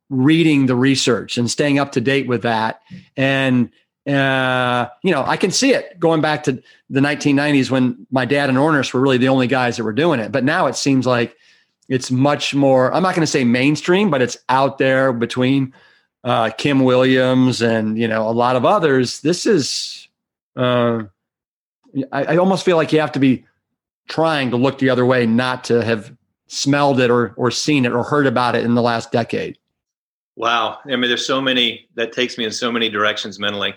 [0.08, 2.82] reading the research and staying up to date with that.
[3.16, 3.70] And,
[4.06, 8.48] uh, you know, I can see it going back to the 1990s when my dad
[8.48, 10.30] and Ornish were really the only guys that were doing it.
[10.30, 11.36] But now it seems like
[11.88, 15.72] it's much more, I'm not going to say mainstream, but it's out there between
[16.24, 19.20] uh, Kim Williams and, you know, a lot of others.
[19.20, 20.08] This is,
[20.56, 21.04] uh,
[22.12, 23.44] I, I almost feel like you have to be
[24.08, 26.12] trying to look the other way, not to have
[26.48, 29.58] smelled it or or seen it or heard about it in the last decade.
[30.36, 33.74] Wow, I mean, there's so many that takes me in so many directions mentally.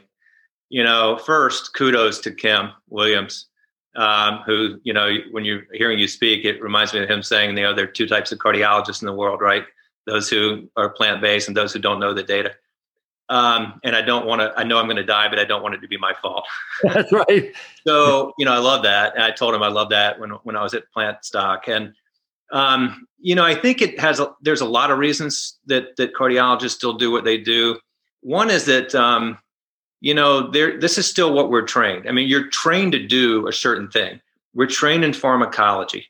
[0.68, 3.48] You know, first, kudos to Kim Williams,
[3.96, 7.58] um, who you know, when you're hearing you speak, it reminds me of him saying,
[7.58, 9.64] you know, there are two types of cardiologists in the world, right?
[10.06, 12.54] Those who are plant based and those who don't know the data.
[13.30, 14.54] Um, and I don't want to.
[14.58, 16.46] I know I'm going to die, but I don't want it to be my fault.
[16.84, 17.54] That's right.
[17.86, 20.58] so you know, I love that, and I told him I love that when when
[20.58, 21.94] I was at Plantstock, and
[22.52, 24.20] um, you know, I think it has.
[24.20, 27.78] A, there's a lot of reasons that that cardiologists still do what they do.
[28.22, 29.38] One is that um,
[30.02, 30.80] you know, there.
[30.80, 32.08] This is still what we're trained.
[32.08, 34.22] I mean, you're trained to do a certain thing.
[34.54, 36.08] We're trained in pharmacology.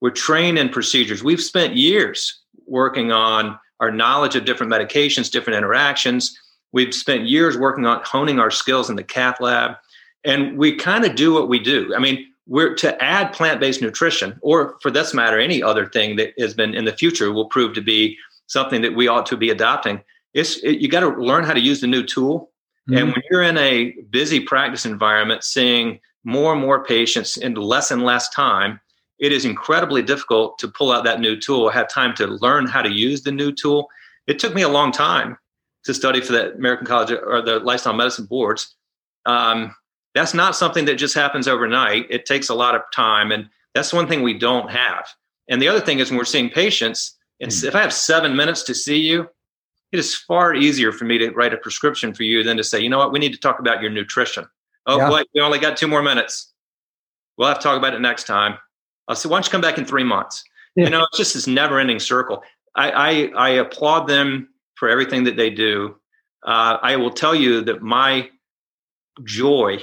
[0.00, 1.22] We're trained in procedures.
[1.22, 6.38] We've spent years working on our knowledge of different medications, different interactions
[6.74, 9.76] We've spent years working on honing our skills in the cath lab,
[10.24, 11.94] and we kind of do what we do.
[11.94, 16.34] I mean, we're to add plant-based nutrition, or for this matter, any other thing that
[16.38, 19.50] has been in the future will prove to be something that we ought to be
[19.50, 20.02] adopting.
[20.34, 22.50] It's it, you got to learn how to use the new tool.
[22.88, 22.98] Mm-hmm.
[22.98, 27.90] And when you're in a busy practice environment, seeing more and more patients in less
[27.90, 28.80] and less time,
[29.18, 32.82] it is incredibly difficult to pull out that new tool, have time to learn how
[32.82, 33.88] to use the new tool.
[34.26, 35.38] It took me a long time
[35.84, 38.74] to study for the American College or the Lifestyle Medicine boards.
[39.24, 39.74] Um,
[40.14, 42.06] that's not something that just happens overnight.
[42.08, 45.08] It takes a lot of time, and that's one thing we don't have.
[45.48, 47.64] And the other thing is when we're seeing patients, mm.
[47.64, 49.28] if I have seven minutes to see you,
[49.92, 52.80] it is far easier for me to write a prescription for you than to say,
[52.80, 54.46] you know what, we need to talk about your nutrition.
[54.86, 55.22] Oh, yeah.
[55.34, 56.52] we only got two more minutes.
[57.36, 58.58] We'll have to talk about it next time.
[59.08, 60.44] I'll say, why don't you come back in three months?
[60.76, 60.84] Yeah.
[60.84, 62.42] You know, it's just this never ending circle.
[62.74, 65.96] I, I, I applaud them for everything that they do.
[66.44, 68.30] Uh, I will tell you that my
[69.22, 69.82] joy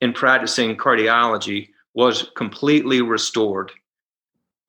[0.00, 3.72] in practicing cardiology was completely restored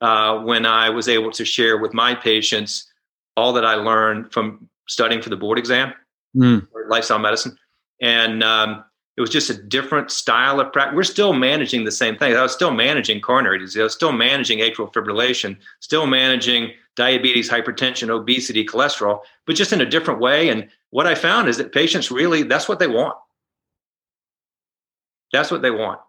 [0.01, 2.91] uh, when I was able to share with my patients
[3.35, 5.93] all that I learned from studying for the board exam,
[6.35, 6.65] mm.
[6.89, 7.57] lifestyle medicine.
[8.01, 8.83] And um,
[9.17, 10.95] it was just a different style of practice.
[10.95, 12.35] We're still managing the same thing.
[12.35, 13.79] I was still managing coronary disease.
[13.79, 19.81] I was still managing atrial fibrillation, still managing diabetes, hypertension, obesity, cholesterol, but just in
[19.81, 20.49] a different way.
[20.49, 23.15] And what I found is that patients really, that's what they want.
[25.31, 25.99] That's what they want.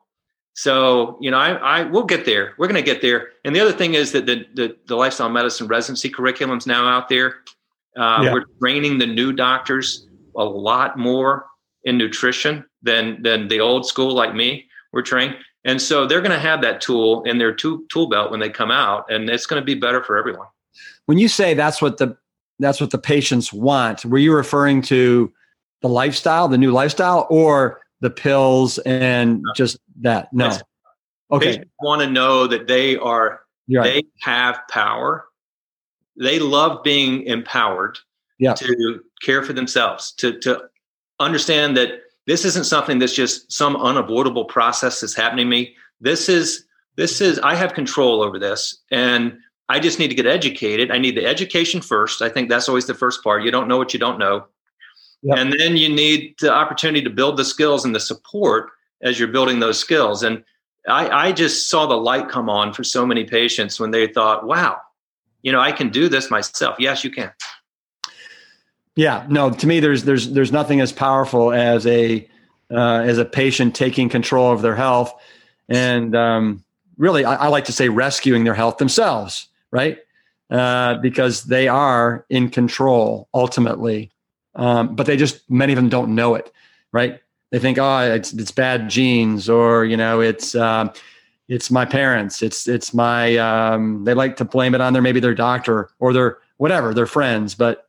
[0.54, 2.54] So, you know, I, I we'll get there.
[2.58, 3.28] We're going to get there.
[3.44, 7.08] And the other thing is that the, the, the lifestyle medicine residency curriculum's now out
[7.08, 7.36] there.
[7.96, 8.32] Uh, yeah.
[8.32, 11.46] We're training the new doctors a lot more
[11.84, 15.36] in nutrition than than the old school like me were trained.
[15.64, 18.48] And so they're going to have that tool in their tool, tool belt when they
[18.48, 20.46] come out, and it's going to be better for everyone.
[21.06, 22.16] When you say that's what the
[22.58, 25.32] that's what the patients want, were you referring to
[25.82, 30.32] the lifestyle, the new lifestyle, or the pills and uh, just that?
[30.32, 30.56] No.
[31.30, 31.62] Okay.
[31.80, 33.84] Want to know that they are right.
[33.84, 35.26] they have power.
[36.20, 37.98] they love being empowered
[38.38, 38.54] yeah.
[38.54, 40.62] to care for themselves, to to
[41.20, 45.74] understand that this isn't something that's just some unavoidable process that's happening to me.
[46.00, 46.64] This is
[46.96, 49.38] this is I have control over this and
[49.68, 50.90] I just need to get educated.
[50.90, 52.22] I need the education first.
[52.22, 53.44] I think that's always the first part.
[53.44, 54.46] You don't know what you don't know.
[55.22, 55.38] Yep.
[55.38, 58.70] And then you need the opportunity to build the skills and the support
[59.02, 60.22] as you're building those skills.
[60.22, 60.44] And
[60.88, 64.46] I, I just saw the light come on for so many patients when they thought,
[64.46, 64.78] wow,
[65.42, 66.76] you know, I can do this myself.
[66.78, 67.32] Yes, you can.
[68.96, 69.50] Yeah, no.
[69.50, 72.28] To me, there's there's there's nothing as powerful as a
[72.70, 75.14] uh, as a patient taking control of their health,
[75.68, 76.64] and um,
[76.96, 79.98] really, I, I, like to say rescuing their health themselves, right?
[80.50, 84.10] Uh, because they are in control ultimately,
[84.58, 86.52] um, but they just many of them don't know it,
[86.92, 87.20] right?
[87.50, 90.92] They think, oh, it's it's bad genes, or you know, it's uh,
[91.48, 93.36] it's my parents, it's it's my.
[93.36, 97.06] Um, they like to blame it on their maybe their doctor or their whatever, their
[97.06, 97.88] friends, but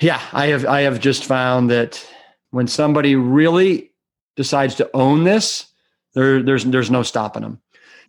[0.00, 2.06] yeah, I have I have just found that
[2.50, 3.92] when somebody really
[4.36, 5.66] decides to own this,
[6.14, 7.60] there there's there's no stopping them.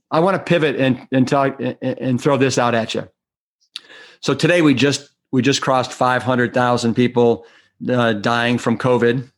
[0.09, 3.09] I want to pivot and and talk and throw this out at you.
[4.21, 7.45] So today we just we just crossed 500,000 people
[7.89, 9.29] uh, dying from COVID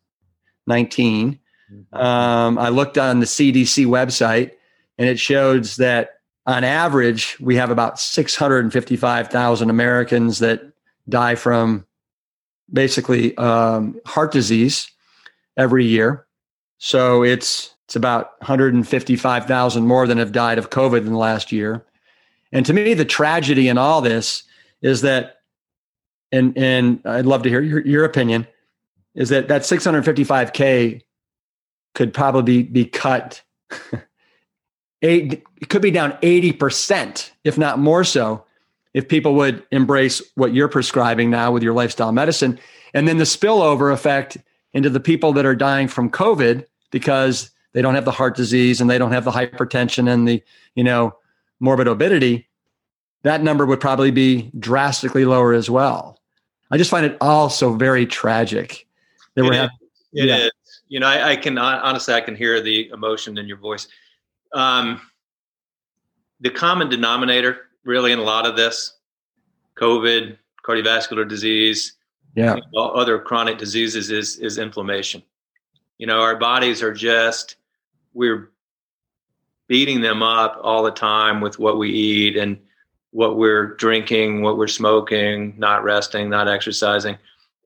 [0.65, 1.39] 19.
[1.71, 1.97] Mm-hmm.
[1.97, 4.51] Um, I looked on the CDC website
[4.97, 10.61] and it shows that on average we have about 655,000 Americans that
[11.09, 11.85] die from
[12.71, 14.89] basically um, heart disease
[15.57, 16.25] every year.
[16.77, 21.85] So it's it's about 155,000 more than have died of COVID in the last year.
[22.51, 24.43] And to me, the tragedy in all this
[24.81, 25.41] is that,
[26.34, 28.45] and and I'd love to hear your, your opinion,
[29.15, 31.01] is that that 655k
[31.93, 33.41] could probably be cut.
[35.01, 38.45] Eight, it could be down 80%, if not more so,
[38.93, 42.59] if people would embrace what you're prescribing now with your lifestyle medicine
[42.93, 44.38] and then the spillover effect
[44.73, 48.79] into the people that are dying from covid because they don't have the heart disease
[48.79, 50.43] and they don't have the hypertension and the
[50.75, 51.15] you know
[51.59, 52.47] morbid obesity
[53.23, 56.19] that number would probably be drastically lower as well
[56.74, 58.86] i just find it all so very tragic
[59.36, 59.78] that we're having
[60.13, 60.38] it yeah.
[60.38, 60.51] is.
[60.89, 63.88] you know I, I, can honestly i can hear the emotion in your voice
[64.53, 65.01] um,
[66.41, 68.97] the common denominator really in a lot of this
[69.76, 71.93] COVID, cardiovascular disease,
[72.36, 75.24] yeah, other chronic diseases is is inflammation.
[75.97, 77.57] You know, our bodies are just
[78.13, 78.51] we're
[79.67, 82.59] beating them up all the time with what we eat and
[83.14, 87.18] what we're drinking, what we're smoking, not resting, not exercising,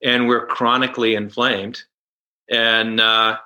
[0.03, 1.81] and we're chronically inflamed,
[2.49, 3.37] and uh,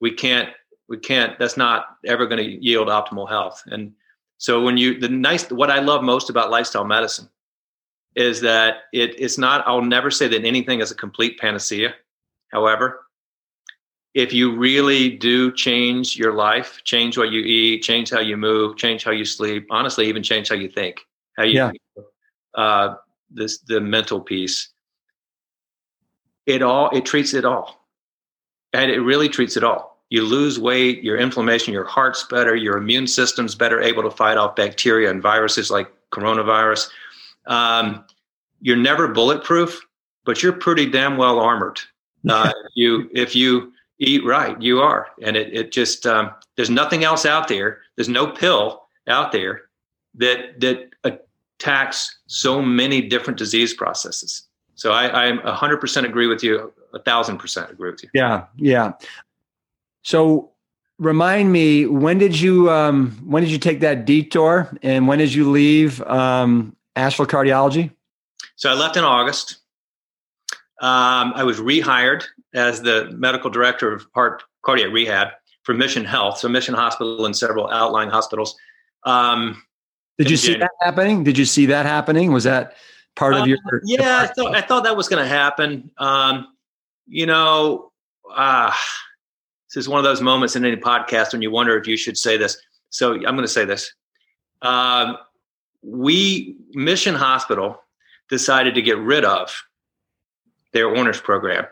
[0.00, 0.50] we can't
[0.88, 1.38] we can't.
[1.38, 3.62] That's not ever going to yield optimal health.
[3.66, 3.92] And
[4.38, 7.28] so when you the nice what I love most about lifestyle medicine
[8.16, 11.94] is that it, it's not I'll never say that anything is a complete panacea.
[12.52, 13.06] However,
[14.14, 18.76] if you really do change your life, change what you eat, change how you move,
[18.76, 21.00] change how you sleep, honestly, even change how you think,
[21.36, 21.70] how you yeah.
[22.54, 22.94] uh,
[23.30, 24.70] this the mental piece.
[26.46, 27.86] It all it treats it all,
[28.72, 32.76] and it really treats it all you lose weight, your inflammation, your heart's better, your
[32.76, 36.88] immune system's better able to fight off bacteria and viruses like coronavirus.
[37.46, 38.04] Um,
[38.60, 39.80] you're never bulletproof,
[40.24, 41.80] but you're pretty damn well armored.
[42.26, 46.70] Uh, if you if you eat right, you are, and it it just um, there's
[46.70, 47.82] nothing else out there.
[47.96, 49.64] There's no pill out there
[50.14, 51.23] that that
[51.58, 54.46] attacks so many different disease processes.
[54.74, 58.10] So I, I'm 100% agree with you, a thousand percent agree with you.
[58.12, 58.92] Yeah, yeah.
[60.02, 60.50] So
[60.98, 65.32] remind me when did you um, when did you take that detour and when did
[65.32, 67.90] you leave um, Asheville Cardiology?
[68.56, 69.58] So I left in August.
[70.80, 75.28] Um, I was rehired as the medical director of heart cardiac rehab
[75.62, 78.56] for Mission Health, so Mission Hospital and several outlying hospitals.
[79.04, 79.62] Um,
[80.18, 81.24] did you see that happening?
[81.24, 82.32] Did you see that happening?
[82.32, 82.74] Was that
[83.16, 83.58] part of uh, your?
[83.84, 85.90] Yeah, I thought I thought that was going to happen.
[85.98, 86.48] Um,
[87.06, 87.92] you know,
[88.34, 88.72] uh,
[89.68, 92.16] this is one of those moments in any podcast when you wonder if you should
[92.16, 92.56] say this.
[92.90, 93.92] So I'm going to say this.
[94.62, 95.18] Um,
[95.82, 97.82] we, Mission Hospital,
[98.30, 99.64] decided to get rid of
[100.72, 101.66] their Ornish program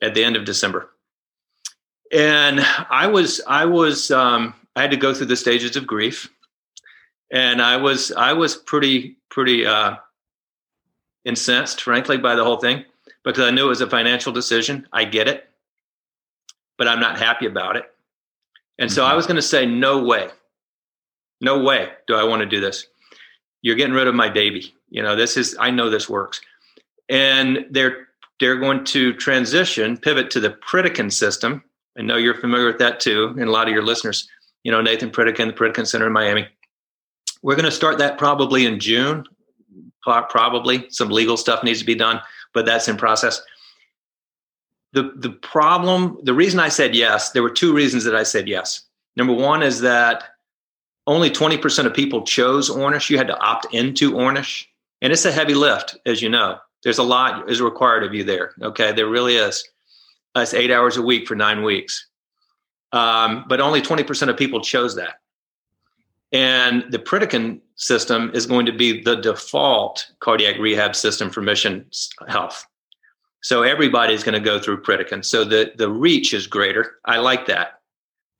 [0.00, 0.90] at the end of December.
[2.12, 2.60] And
[2.90, 6.30] I was, I was, um, I had to go through the stages of grief,
[7.34, 9.96] and I was, I was pretty, pretty uh,
[11.26, 12.84] incensed, frankly, by the whole thing
[13.24, 14.88] because I knew it was a financial decision.
[14.90, 15.50] I get it
[16.76, 17.84] but I'm not happy about it.
[18.78, 18.94] And mm-hmm.
[18.94, 19.16] so I mm-hmm.
[19.16, 20.28] was going to say, no way,
[21.40, 22.86] no way do I want to do this.
[23.62, 24.74] You're getting rid of my baby.
[24.90, 26.40] You know, this is I know this works,
[27.08, 28.08] and they're
[28.38, 31.64] they're going to transition, pivot to the Pritikin system.
[31.98, 34.28] I know you're familiar with that too, and a lot of your listeners.
[34.64, 36.46] You know, Nathan Pritikin, the Pritikin Center in Miami.
[37.44, 39.24] We're going to start that probably in June.
[40.02, 42.20] Probably some legal stuff needs to be done,
[42.54, 43.40] but that's in process.
[44.92, 48.48] The the problem, the reason I said yes, there were two reasons that I said
[48.48, 48.82] yes.
[49.16, 50.24] Number one is that
[51.06, 53.10] only 20% of people chose Ornish.
[53.10, 54.64] You had to opt into Ornish.
[55.02, 56.58] And it's a heavy lift, as you know.
[56.82, 58.54] There's a lot is required of you there.
[58.62, 58.92] Okay.
[58.92, 59.62] There really is.
[60.34, 62.08] That's eight hours a week for nine weeks.
[62.92, 65.16] Um, but only 20% of people chose that.
[66.34, 71.86] And the Pritikin system is going to be the default cardiac rehab system for mission
[72.26, 72.66] health.
[73.42, 75.24] So everybody's going to go through Pritikin.
[75.24, 76.96] So the, the reach is greater.
[77.04, 77.80] I like that.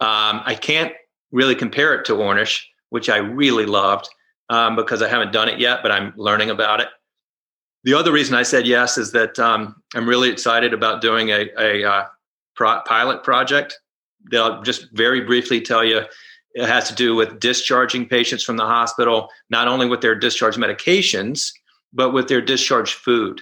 [0.01, 0.93] Um, I can't
[1.31, 4.09] really compare it to Ornish, which I really loved
[4.51, 6.89] um, because I haven't done it yet, but I'm learning about it.
[7.85, 11.49] The other reason I said yes is that um, I'm really excited about doing a,
[11.59, 12.07] a uh,
[12.57, 13.79] pro- pilot project.
[14.31, 16.03] They'll just very briefly tell you
[16.55, 20.57] it has to do with discharging patients from the hospital, not only with their discharge
[20.57, 21.53] medications,
[21.93, 23.41] but with their discharge food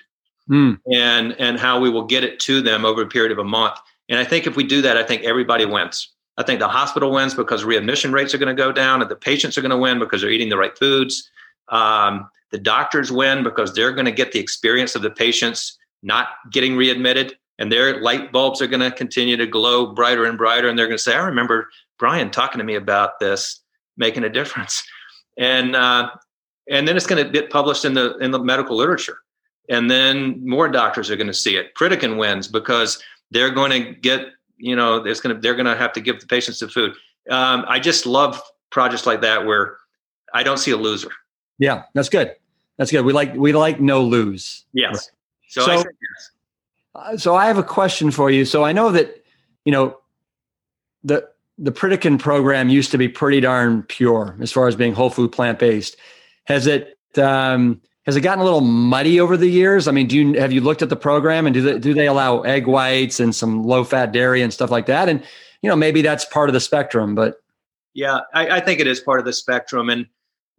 [0.49, 0.79] mm.
[0.93, 3.77] and, and how we will get it to them over a period of a month.
[4.09, 6.09] And I think if we do that, I think everybody wins.
[6.39, 9.17] I think the hospital wins because readmission rates are going to go down, and the
[9.17, 11.31] patients are going to win because they're eating the right foods.
[11.69, 16.29] Um, the doctors win because they're going to get the experience of the patients not
[16.51, 20.69] getting readmitted, and their light bulbs are going to continue to glow brighter and brighter.
[20.69, 23.61] And they're going to say, "I remember Brian talking to me about this,
[23.97, 24.83] making a difference."
[25.39, 26.11] And uh,
[26.69, 29.17] and then it's going to get published in the in the medical literature,
[29.71, 31.75] and then more doctors are going to see it.
[31.75, 34.27] Pritikin wins because they're going to get
[34.63, 36.93] you know, it's going to they're going to have to give the patients the food.
[37.31, 38.41] Um, I just love
[38.71, 39.79] projects like that where
[40.35, 41.11] I don't see a loser.
[41.59, 42.37] Yeah, that's good.
[42.79, 43.05] That's good.
[43.05, 44.65] We like we like no lose.
[44.73, 45.11] Yes.
[45.49, 45.73] So, so.
[45.73, 45.85] Uh,
[47.17, 48.45] so I have a question for you.
[48.45, 49.25] So I know that
[49.65, 49.99] you know
[51.05, 51.29] the
[51.59, 55.33] the Pritikin program used to be pretty darn pure as far as being whole food
[55.33, 55.97] plant based.
[56.45, 59.87] Has it um, has it gotten a little muddy over the years?
[59.87, 62.07] I mean, do you have you looked at the program and do they, do they
[62.07, 65.09] allow egg whites and some low fat dairy and stuff like that?
[65.09, 65.23] And
[65.63, 67.43] you know, maybe that's part of the spectrum, but
[67.95, 69.89] yeah, I, I think it is part of the spectrum.
[69.91, 70.07] And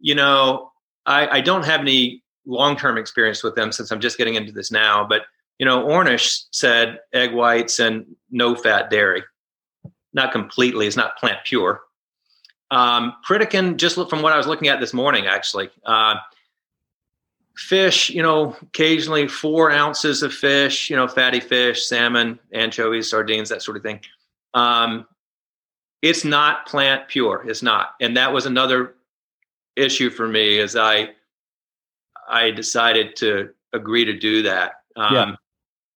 [0.00, 0.72] you know,
[1.06, 4.52] I, I don't have any long term experience with them since I'm just getting into
[4.52, 5.06] this now.
[5.06, 5.22] But
[5.58, 9.22] you know, Ornish said egg whites and no fat dairy.
[10.12, 11.82] Not completely; it's not plant pure.
[12.70, 15.70] Um, Pritikin, just from what I was looking at this morning, actually.
[15.84, 16.16] Uh,
[17.56, 23.48] fish, you know, occasionally four ounces of fish, you know, fatty fish, salmon, anchovies, sardines,
[23.48, 24.00] that sort of thing.
[24.54, 25.06] Um,
[26.02, 27.44] it's not plant pure.
[27.46, 28.94] It's not, and that was another
[29.76, 31.10] issue for me as I
[32.28, 34.72] I decided to agree to do that.
[34.96, 35.34] Um, yeah.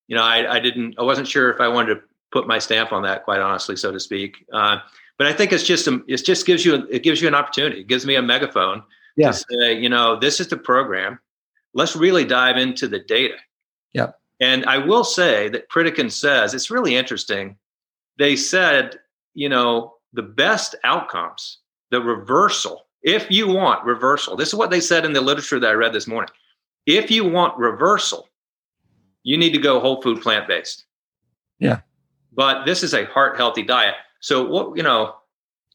[0.09, 2.01] You know, I, I didn't, I wasn't sure if I wanted to
[2.33, 4.45] put my stamp on that, quite honestly, so to speak.
[4.53, 4.79] Uh,
[5.17, 7.81] but I think it's just a, it just gives you it gives you an opportunity.
[7.81, 8.83] It gives me a megaphone
[9.17, 9.33] yeah.
[9.33, 11.19] to say, you know, this is the program
[11.75, 13.37] let's really dive into the data.
[13.93, 14.13] Yeah.
[14.41, 17.57] And I will say that Pritikin says it's really interesting.
[18.19, 18.99] They said,
[19.35, 21.59] you know, the best outcomes,
[21.91, 25.71] the reversal, if you want reversal, this is what they said in the literature that
[25.71, 26.31] I read this morning.
[26.87, 28.28] If you want reversal,
[29.29, 30.87] you need to go whole food plant based.
[31.59, 31.81] Yeah.
[32.33, 33.95] But this is a heart healthy diet.
[34.21, 35.17] So what, you know,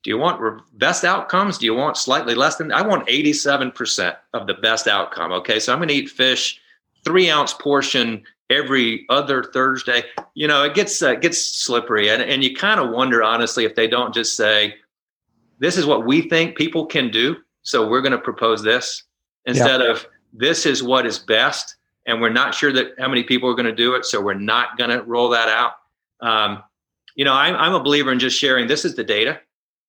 [0.04, 1.60] do you want best outcomes?
[1.60, 2.72] Do you want slightly less than?
[2.72, 5.32] I want 87% of the best outcome.
[5.34, 5.60] Okay.
[5.60, 6.60] So I'm going to eat fish,
[7.06, 10.02] three ounce portion every other Thursday.
[10.34, 12.10] You know, it gets, uh, gets slippery.
[12.10, 14.74] And, and you kind of wonder, honestly, if they don't just say,
[15.60, 17.36] this is what we think people can do.
[17.62, 19.04] So we're going to propose this
[19.46, 19.92] instead yeah.
[19.92, 21.76] of this is what is best.
[22.06, 24.06] And we're not sure that how many people are going to do it.
[24.06, 25.74] So we're not going to roll that out.
[26.22, 26.64] Um,
[27.16, 29.40] you know, I'm, I'm a believer in just sharing this is the data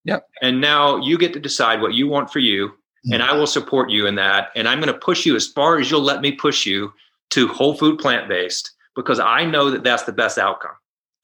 [0.05, 0.29] Yep.
[0.43, 2.73] And now you get to decide what you want for you,
[3.13, 4.51] and I will support you in that.
[4.55, 6.93] And I'm going to push you as far as you'll let me push you
[7.31, 10.75] to whole food plant based because I know that that's the best outcome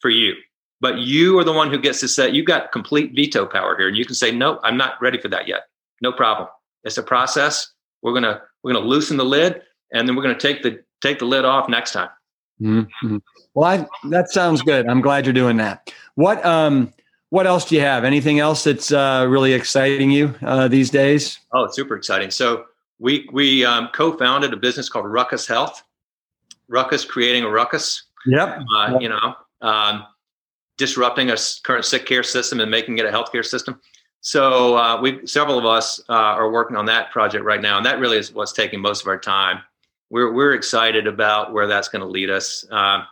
[0.01, 0.34] for you.
[0.80, 3.88] But you are the one who gets to say you've got complete veto power here,
[3.88, 5.64] and you can say no, I'm not ready for that yet.
[6.01, 6.49] No problem.
[6.84, 7.70] It's a process.
[8.01, 9.61] We're gonna we're gonna loosen the lid,
[9.93, 12.11] and then we're gonna take the take the lid off next time.
[12.61, 13.18] Mm-hmm.
[13.55, 14.86] Well, I, that sounds good.
[14.86, 15.93] I'm glad you're doing that.
[16.14, 16.93] What um
[17.30, 18.05] what else do you have?
[18.05, 21.38] Anything else that's uh, really exciting you uh, these days?
[21.53, 22.30] Oh, it's super exciting.
[22.30, 22.64] So
[22.99, 25.82] we we um, co-founded a business called Ruckus Health.
[26.68, 28.05] Ruckus creating a ruckus.
[28.26, 28.62] Yep.
[28.76, 30.05] Uh, You know, um,
[30.76, 33.80] disrupting a current sick care system and making it a healthcare system.
[34.22, 37.86] So uh, we several of us uh, are working on that project right now, and
[37.86, 39.61] that really is what's taking most of our time.
[40.11, 42.64] We're we're excited about where that's going to lead us.
[42.70, 43.02] Uh,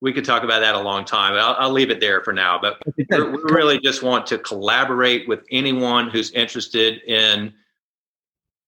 [0.00, 1.32] we could talk about that a long time.
[1.34, 2.58] I'll, I'll leave it there for now.
[2.60, 3.06] But we
[3.44, 7.54] really just want to collaborate with anyone who's interested in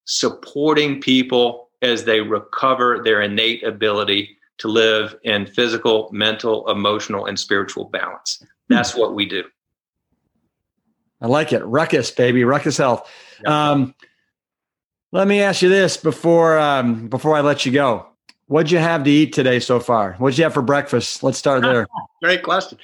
[0.07, 7.39] supporting people as they recover their innate ability to live in physical, mental, emotional, and
[7.39, 8.43] spiritual balance.
[8.69, 9.45] That's what we do.
[11.21, 11.63] I like it.
[11.65, 12.45] Ruckus, baby.
[12.45, 13.11] Ruckus Health.
[13.47, 13.95] Um,
[15.17, 18.07] let me ask you this before um, before I let you go.
[18.49, 20.13] What'd you have to eat today so far?
[20.15, 21.23] What'd you have for breakfast?
[21.23, 21.87] Let's start there.
[22.23, 22.79] Great question.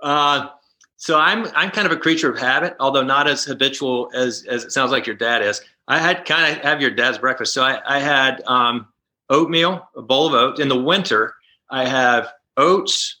[0.00, 0.48] Uh,
[0.96, 4.64] so I'm I'm kind of a creature of habit, although not as habitual as as
[4.64, 5.60] it sounds like your dad is.
[5.88, 7.52] I had kind of have your dad's breakfast.
[7.52, 8.86] So I, I had um,
[9.28, 10.60] oatmeal, a bowl of oats.
[10.60, 11.34] In the winter,
[11.68, 13.16] I have oats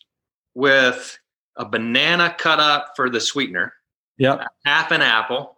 [0.54, 1.18] with
[1.56, 3.74] a banana cut up for the sweetener.
[4.18, 4.46] Yep.
[4.64, 5.56] Half an apple,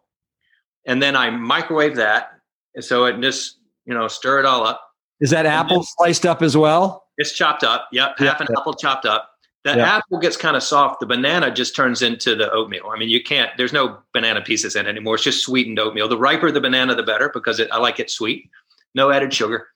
[0.87, 2.34] and then I microwave that,
[2.81, 4.81] so it just you know stir it all up.
[5.21, 7.05] Is that apple sliced up as well?
[7.17, 7.89] It's chopped up.
[7.93, 9.31] Yep, half an apple chopped up.
[9.65, 11.01] That apple gets kind of soft.
[11.01, 12.91] The banana just turns into the oatmeal.
[12.93, 13.51] I mean, you can't.
[13.57, 15.15] There's no banana pieces in it anymore.
[15.15, 16.07] It's just sweetened oatmeal.
[16.07, 18.51] The riper the banana, the better because it, I like it sweet.
[18.95, 19.69] No added sugar.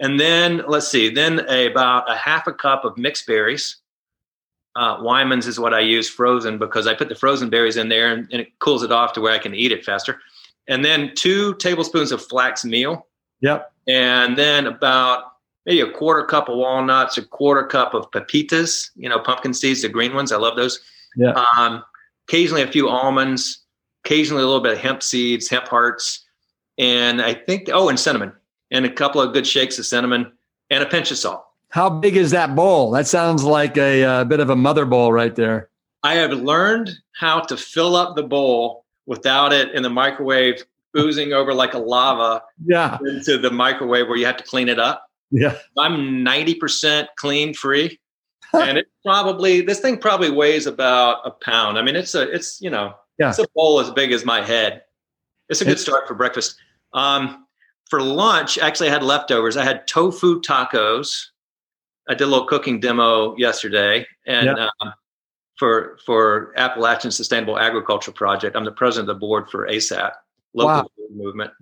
[0.00, 1.10] And then let's see.
[1.10, 3.76] Then a, about a half a cup of mixed berries
[4.76, 8.12] uh, Wyman's is what I use frozen because I put the frozen berries in there
[8.12, 10.20] and, and, it cools it off to where I can eat it faster.
[10.68, 13.06] And then two tablespoons of flax meal.
[13.40, 13.72] Yep.
[13.86, 15.24] And then about
[15.64, 19.82] maybe a quarter cup of walnuts, a quarter cup of pepitas, you know, pumpkin seeds,
[19.82, 20.32] the green ones.
[20.32, 20.80] I love those.
[21.16, 21.32] Yeah.
[21.58, 21.84] Um,
[22.28, 23.64] occasionally a few almonds,
[24.04, 26.24] occasionally a little bit of hemp seeds, hemp hearts.
[26.78, 28.32] And I think, oh, and cinnamon
[28.70, 30.32] and a couple of good shakes of cinnamon
[30.70, 31.44] and a pinch of salt.
[31.70, 32.90] How big is that bowl?
[32.92, 35.68] That sounds like a, a uh, bit of a mother bowl right there.
[36.02, 40.64] I have learned how to fill up the bowl without it in the microwave
[40.96, 42.98] oozing over like a lava yeah.
[43.06, 45.06] into the microwave where you have to clean it up.
[45.30, 45.56] Yeah.
[45.76, 47.98] I'm 90% clean free.
[48.52, 51.78] and it probably this thing probably weighs about a pound.
[51.78, 53.30] I mean, it's a it's you know yeah.
[53.30, 54.82] it's a bowl as big as my head.
[55.48, 56.56] It's a good start for breakfast.
[56.92, 57.46] Um,
[57.90, 59.56] for lunch, actually, I had leftovers.
[59.56, 61.26] I had tofu tacos
[62.08, 64.68] I did a little cooking demo yesterday, and yep.
[64.80, 64.92] um,
[65.58, 70.12] for for Appalachian Sustainable Agriculture Project, I'm the president of the board for ASAP,
[70.54, 70.88] local wow.
[71.14, 71.52] movement,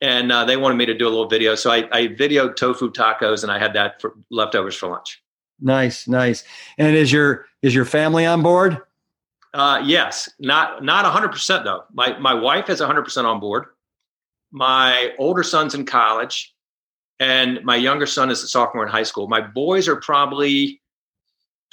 [0.00, 2.90] and uh, they wanted me to do a little video, so I, I videoed tofu
[2.90, 5.22] tacos, and I had that for leftovers for lunch.
[5.60, 6.44] Nice, nice.
[6.78, 8.78] And is your is your family on board?
[9.52, 11.84] Uh, yes, not not 100 percent though.
[11.92, 13.66] My my wife is 100 percent on board.
[14.50, 16.54] My older son's in college
[17.20, 19.28] and my younger son is a sophomore in high school.
[19.28, 20.80] My boys are probably,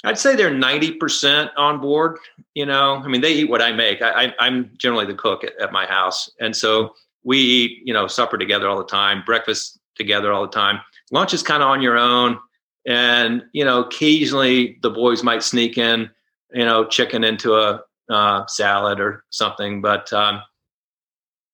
[0.04, 2.18] I'd say they're 90% on board.
[2.54, 4.02] You know, I mean, they eat what I make.
[4.02, 6.30] I, am generally the cook at, at, my house.
[6.40, 10.52] And so we eat, you know, supper together all the time, breakfast together all the
[10.52, 10.80] time.
[11.12, 12.38] Lunch is kind of on your own.
[12.86, 16.10] And, you know, occasionally the boys might sneak in,
[16.52, 19.80] you know, chicken into a uh, salad or something.
[19.80, 20.42] But um,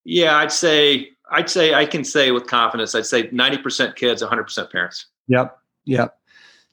[0.05, 4.73] yeah, I'd say I'd say I can say with confidence, I'd say 90% kids, 100%
[4.73, 5.07] parents.
[5.29, 5.59] Yep.
[5.85, 6.18] Yep.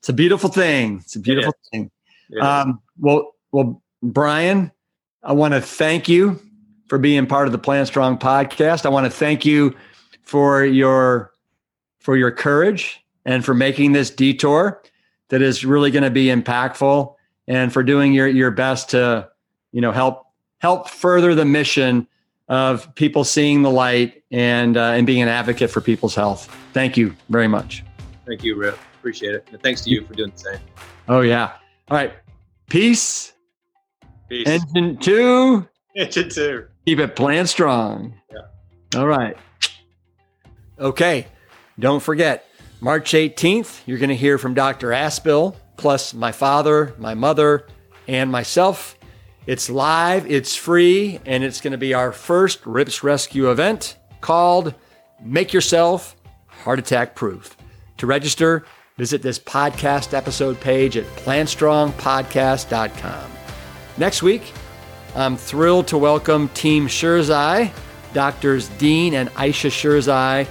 [0.06, 1.00] It's a beautiful thing.
[1.00, 1.92] It's a beautiful it thing.
[2.40, 4.72] Um, well, well, Brian,
[5.24, 6.40] I want to thank you
[6.86, 8.86] for being part of the Plant Strong podcast.
[8.86, 9.76] I want to thank you
[10.22, 11.34] for your
[11.98, 14.80] for your courage and for making this detour
[15.30, 17.16] that is really going to be impactful
[17.48, 19.28] and for doing your your best to,
[19.72, 20.28] you know, help
[20.60, 22.08] help further the mission
[22.48, 26.56] of people seeing the light and uh, and being an advocate for people's health.
[26.74, 27.84] Thank you very much.
[28.28, 28.78] Thank you, Rip.
[29.06, 29.48] Appreciate it.
[29.52, 30.60] And thanks to you for doing the same.
[31.08, 31.52] Oh yeah.
[31.90, 32.12] All right.
[32.68, 33.34] Peace.
[34.28, 34.48] Peace.
[34.48, 35.68] Engine two.
[35.96, 36.66] Engine two.
[36.88, 38.16] Keep it plant strong.
[38.32, 39.00] Yeah.
[39.00, 39.38] All right.
[40.80, 41.28] Okay.
[41.78, 42.50] Don't forget,
[42.82, 44.90] March 18th, you're going to hear from Dr.
[44.90, 47.68] Asbill, plus my father, my mother,
[48.08, 48.98] and myself
[49.46, 54.74] it's live, it's free, and it's going to be our first Rip's Rescue event called
[55.22, 56.16] Make Yourself
[56.48, 57.56] Heart Attack Proof.
[57.98, 58.66] To register,
[58.98, 63.32] visit this podcast episode page at plantstrongpodcast.com.
[63.98, 64.54] Next week,
[65.16, 67.72] I'm thrilled to welcome Team Sherzai,
[68.14, 70.48] Doctors Dean and Ayesha Sherzai,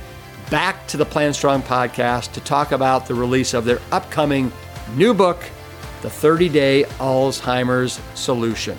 [0.50, 4.52] back to the Plant Strong podcast to talk about the release of their upcoming
[4.94, 5.42] new book,
[6.02, 8.76] the 30 day Alzheimer's solution.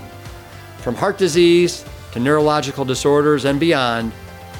[0.78, 4.12] From heart disease to neurological disorders and beyond,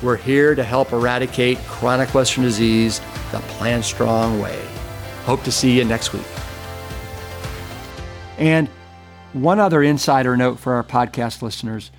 [0.02, 3.02] we're here to help eradicate chronic Western disease
[3.32, 4.60] the Plant Strong way.
[5.26, 6.26] Hope to see you next week.
[8.38, 8.70] And
[9.34, 11.92] one other insider note for our podcast listeners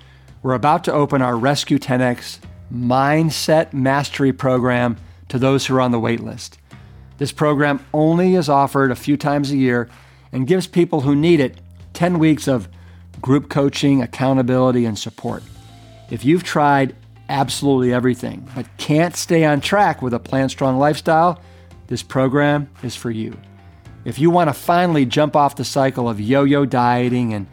[0.43, 2.39] we're about to open our Rescue 10X
[2.73, 4.95] Mindset Mastery Program
[5.29, 6.57] to those who are on the wait list.
[7.17, 9.89] This program only is offered a few times a year
[10.31, 11.59] and gives people who need it
[11.93, 12.69] 10 weeks of
[13.19, 15.43] group coaching, accountability, and support.
[16.09, 16.95] If you've tried
[17.27, 21.41] absolutely everything but can't stay on track with a Plant Strong lifestyle,
[21.87, 23.37] this program is for you.
[24.05, 27.47] If you want to finally jump off the cycle of yo yo dieting and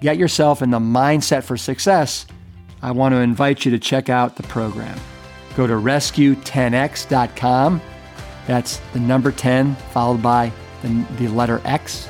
[0.00, 2.26] get yourself in the mindset for success,
[2.82, 4.98] I want to invite you to check out the program.
[5.56, 7.80] Go to rescue10x.com.
[8.46, 12.08] That's the number 10 followed by the, the letter X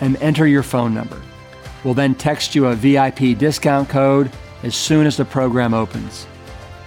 [0.00, 1.20] and enter your phone number.
[1.84, 4.30] We'll then text you a VIP discount code
[4.62, 6.26] as soon as the program opens.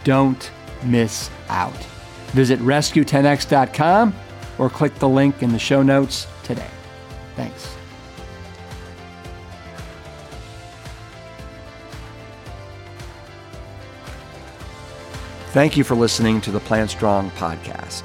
[0.04, 0.50] Don't
[0.84, 1.76] miss out.
[2.36, 4.14] Visit rescue10x.com
[4.58, 6.68] or click the link in the show notes today.
[7.38, 7.74] Thanks.
[15.54, 18.04] Thank you for listening to the Plant Strong podcast.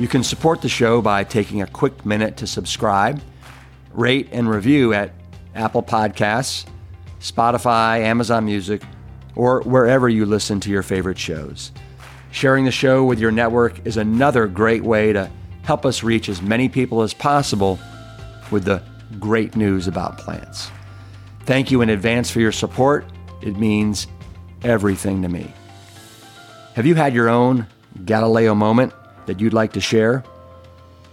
[0.00, 3.22] You can support the show by taking a quick minute to subscribe,
[3.92, 5.12] rate, and review at
[5.54, 6.66] Apple Podcasts,
[7.20, 8.82] Spotify, Amazon Music,
[9.36, 11.70] or wherever you listen to your favorite shows.
[12.32, 15.30] Sharing the show with your network is another great way to
[15.62, 17.78] help us reach as many people as possible
[18.50, 18.82] with the
[19.18, 20.70] great news about plants.
[21.44, 23.04] Thank you in advance for your support.
[23.42, 24.06] It means
[24.62, 25.52] everything to me.
[26.74, 27.66] Have you had your own
[28.04, 28.92] Galileo moment
[29.26, 30.22] that you'd like to share?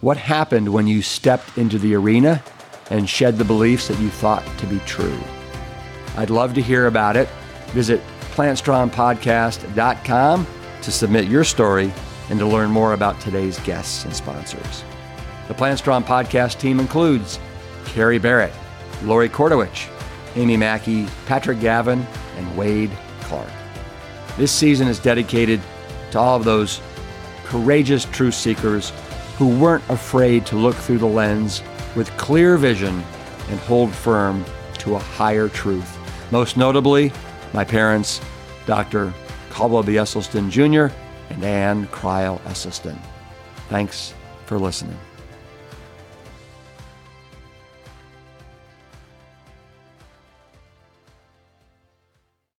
[0.01, 2.43] What happened when you stepped into the arena
[2.91, 5.17] and shed the beliefs that you thought to be true?
[6.15, 7.27] I'd love to hear about it.
[7.69, 8.01] Visit
[8.33, 10.47] plantstrongpodcast.com
[10.81, 11.91] to submit your story
[12.29, 14.83] and to learn more about today's guests and sponsors.
[15.47, 17.39] The Plant Strong podcast team includes
[17.85, 18.53] Carrie Barrett,
[19.03, 19.89] Lori Kordowich,
[20.35, 22.05] Amy Mackey, Patrick Gavin,
[22.37, 23.49] and Wade Clark.
[24.37, 25.61] This season is dedicated
[26.11, 26.81] to all of those
[27.45, 28.91] courageous truth seekers
[29.37, 31.63] who weren't afraid to look through the lens
[31.95, 33.03] with clear vision
[33.49, 34.43] and hold firm
[34.79, 35.97] to a higher truth.
[36.31, 37.11] Most notably,
[37.53, 38.19] my parents,
[38.65, 39.13] Dr.
[39.57, 39.93] Caldwell B.
[39.93, 40.93] Esselstyn Jr.
[41.33, 42.95] and Ann Crile Esselstyn.
[43.69, 44.13] Thanks
[44.45, 44.99] for listening.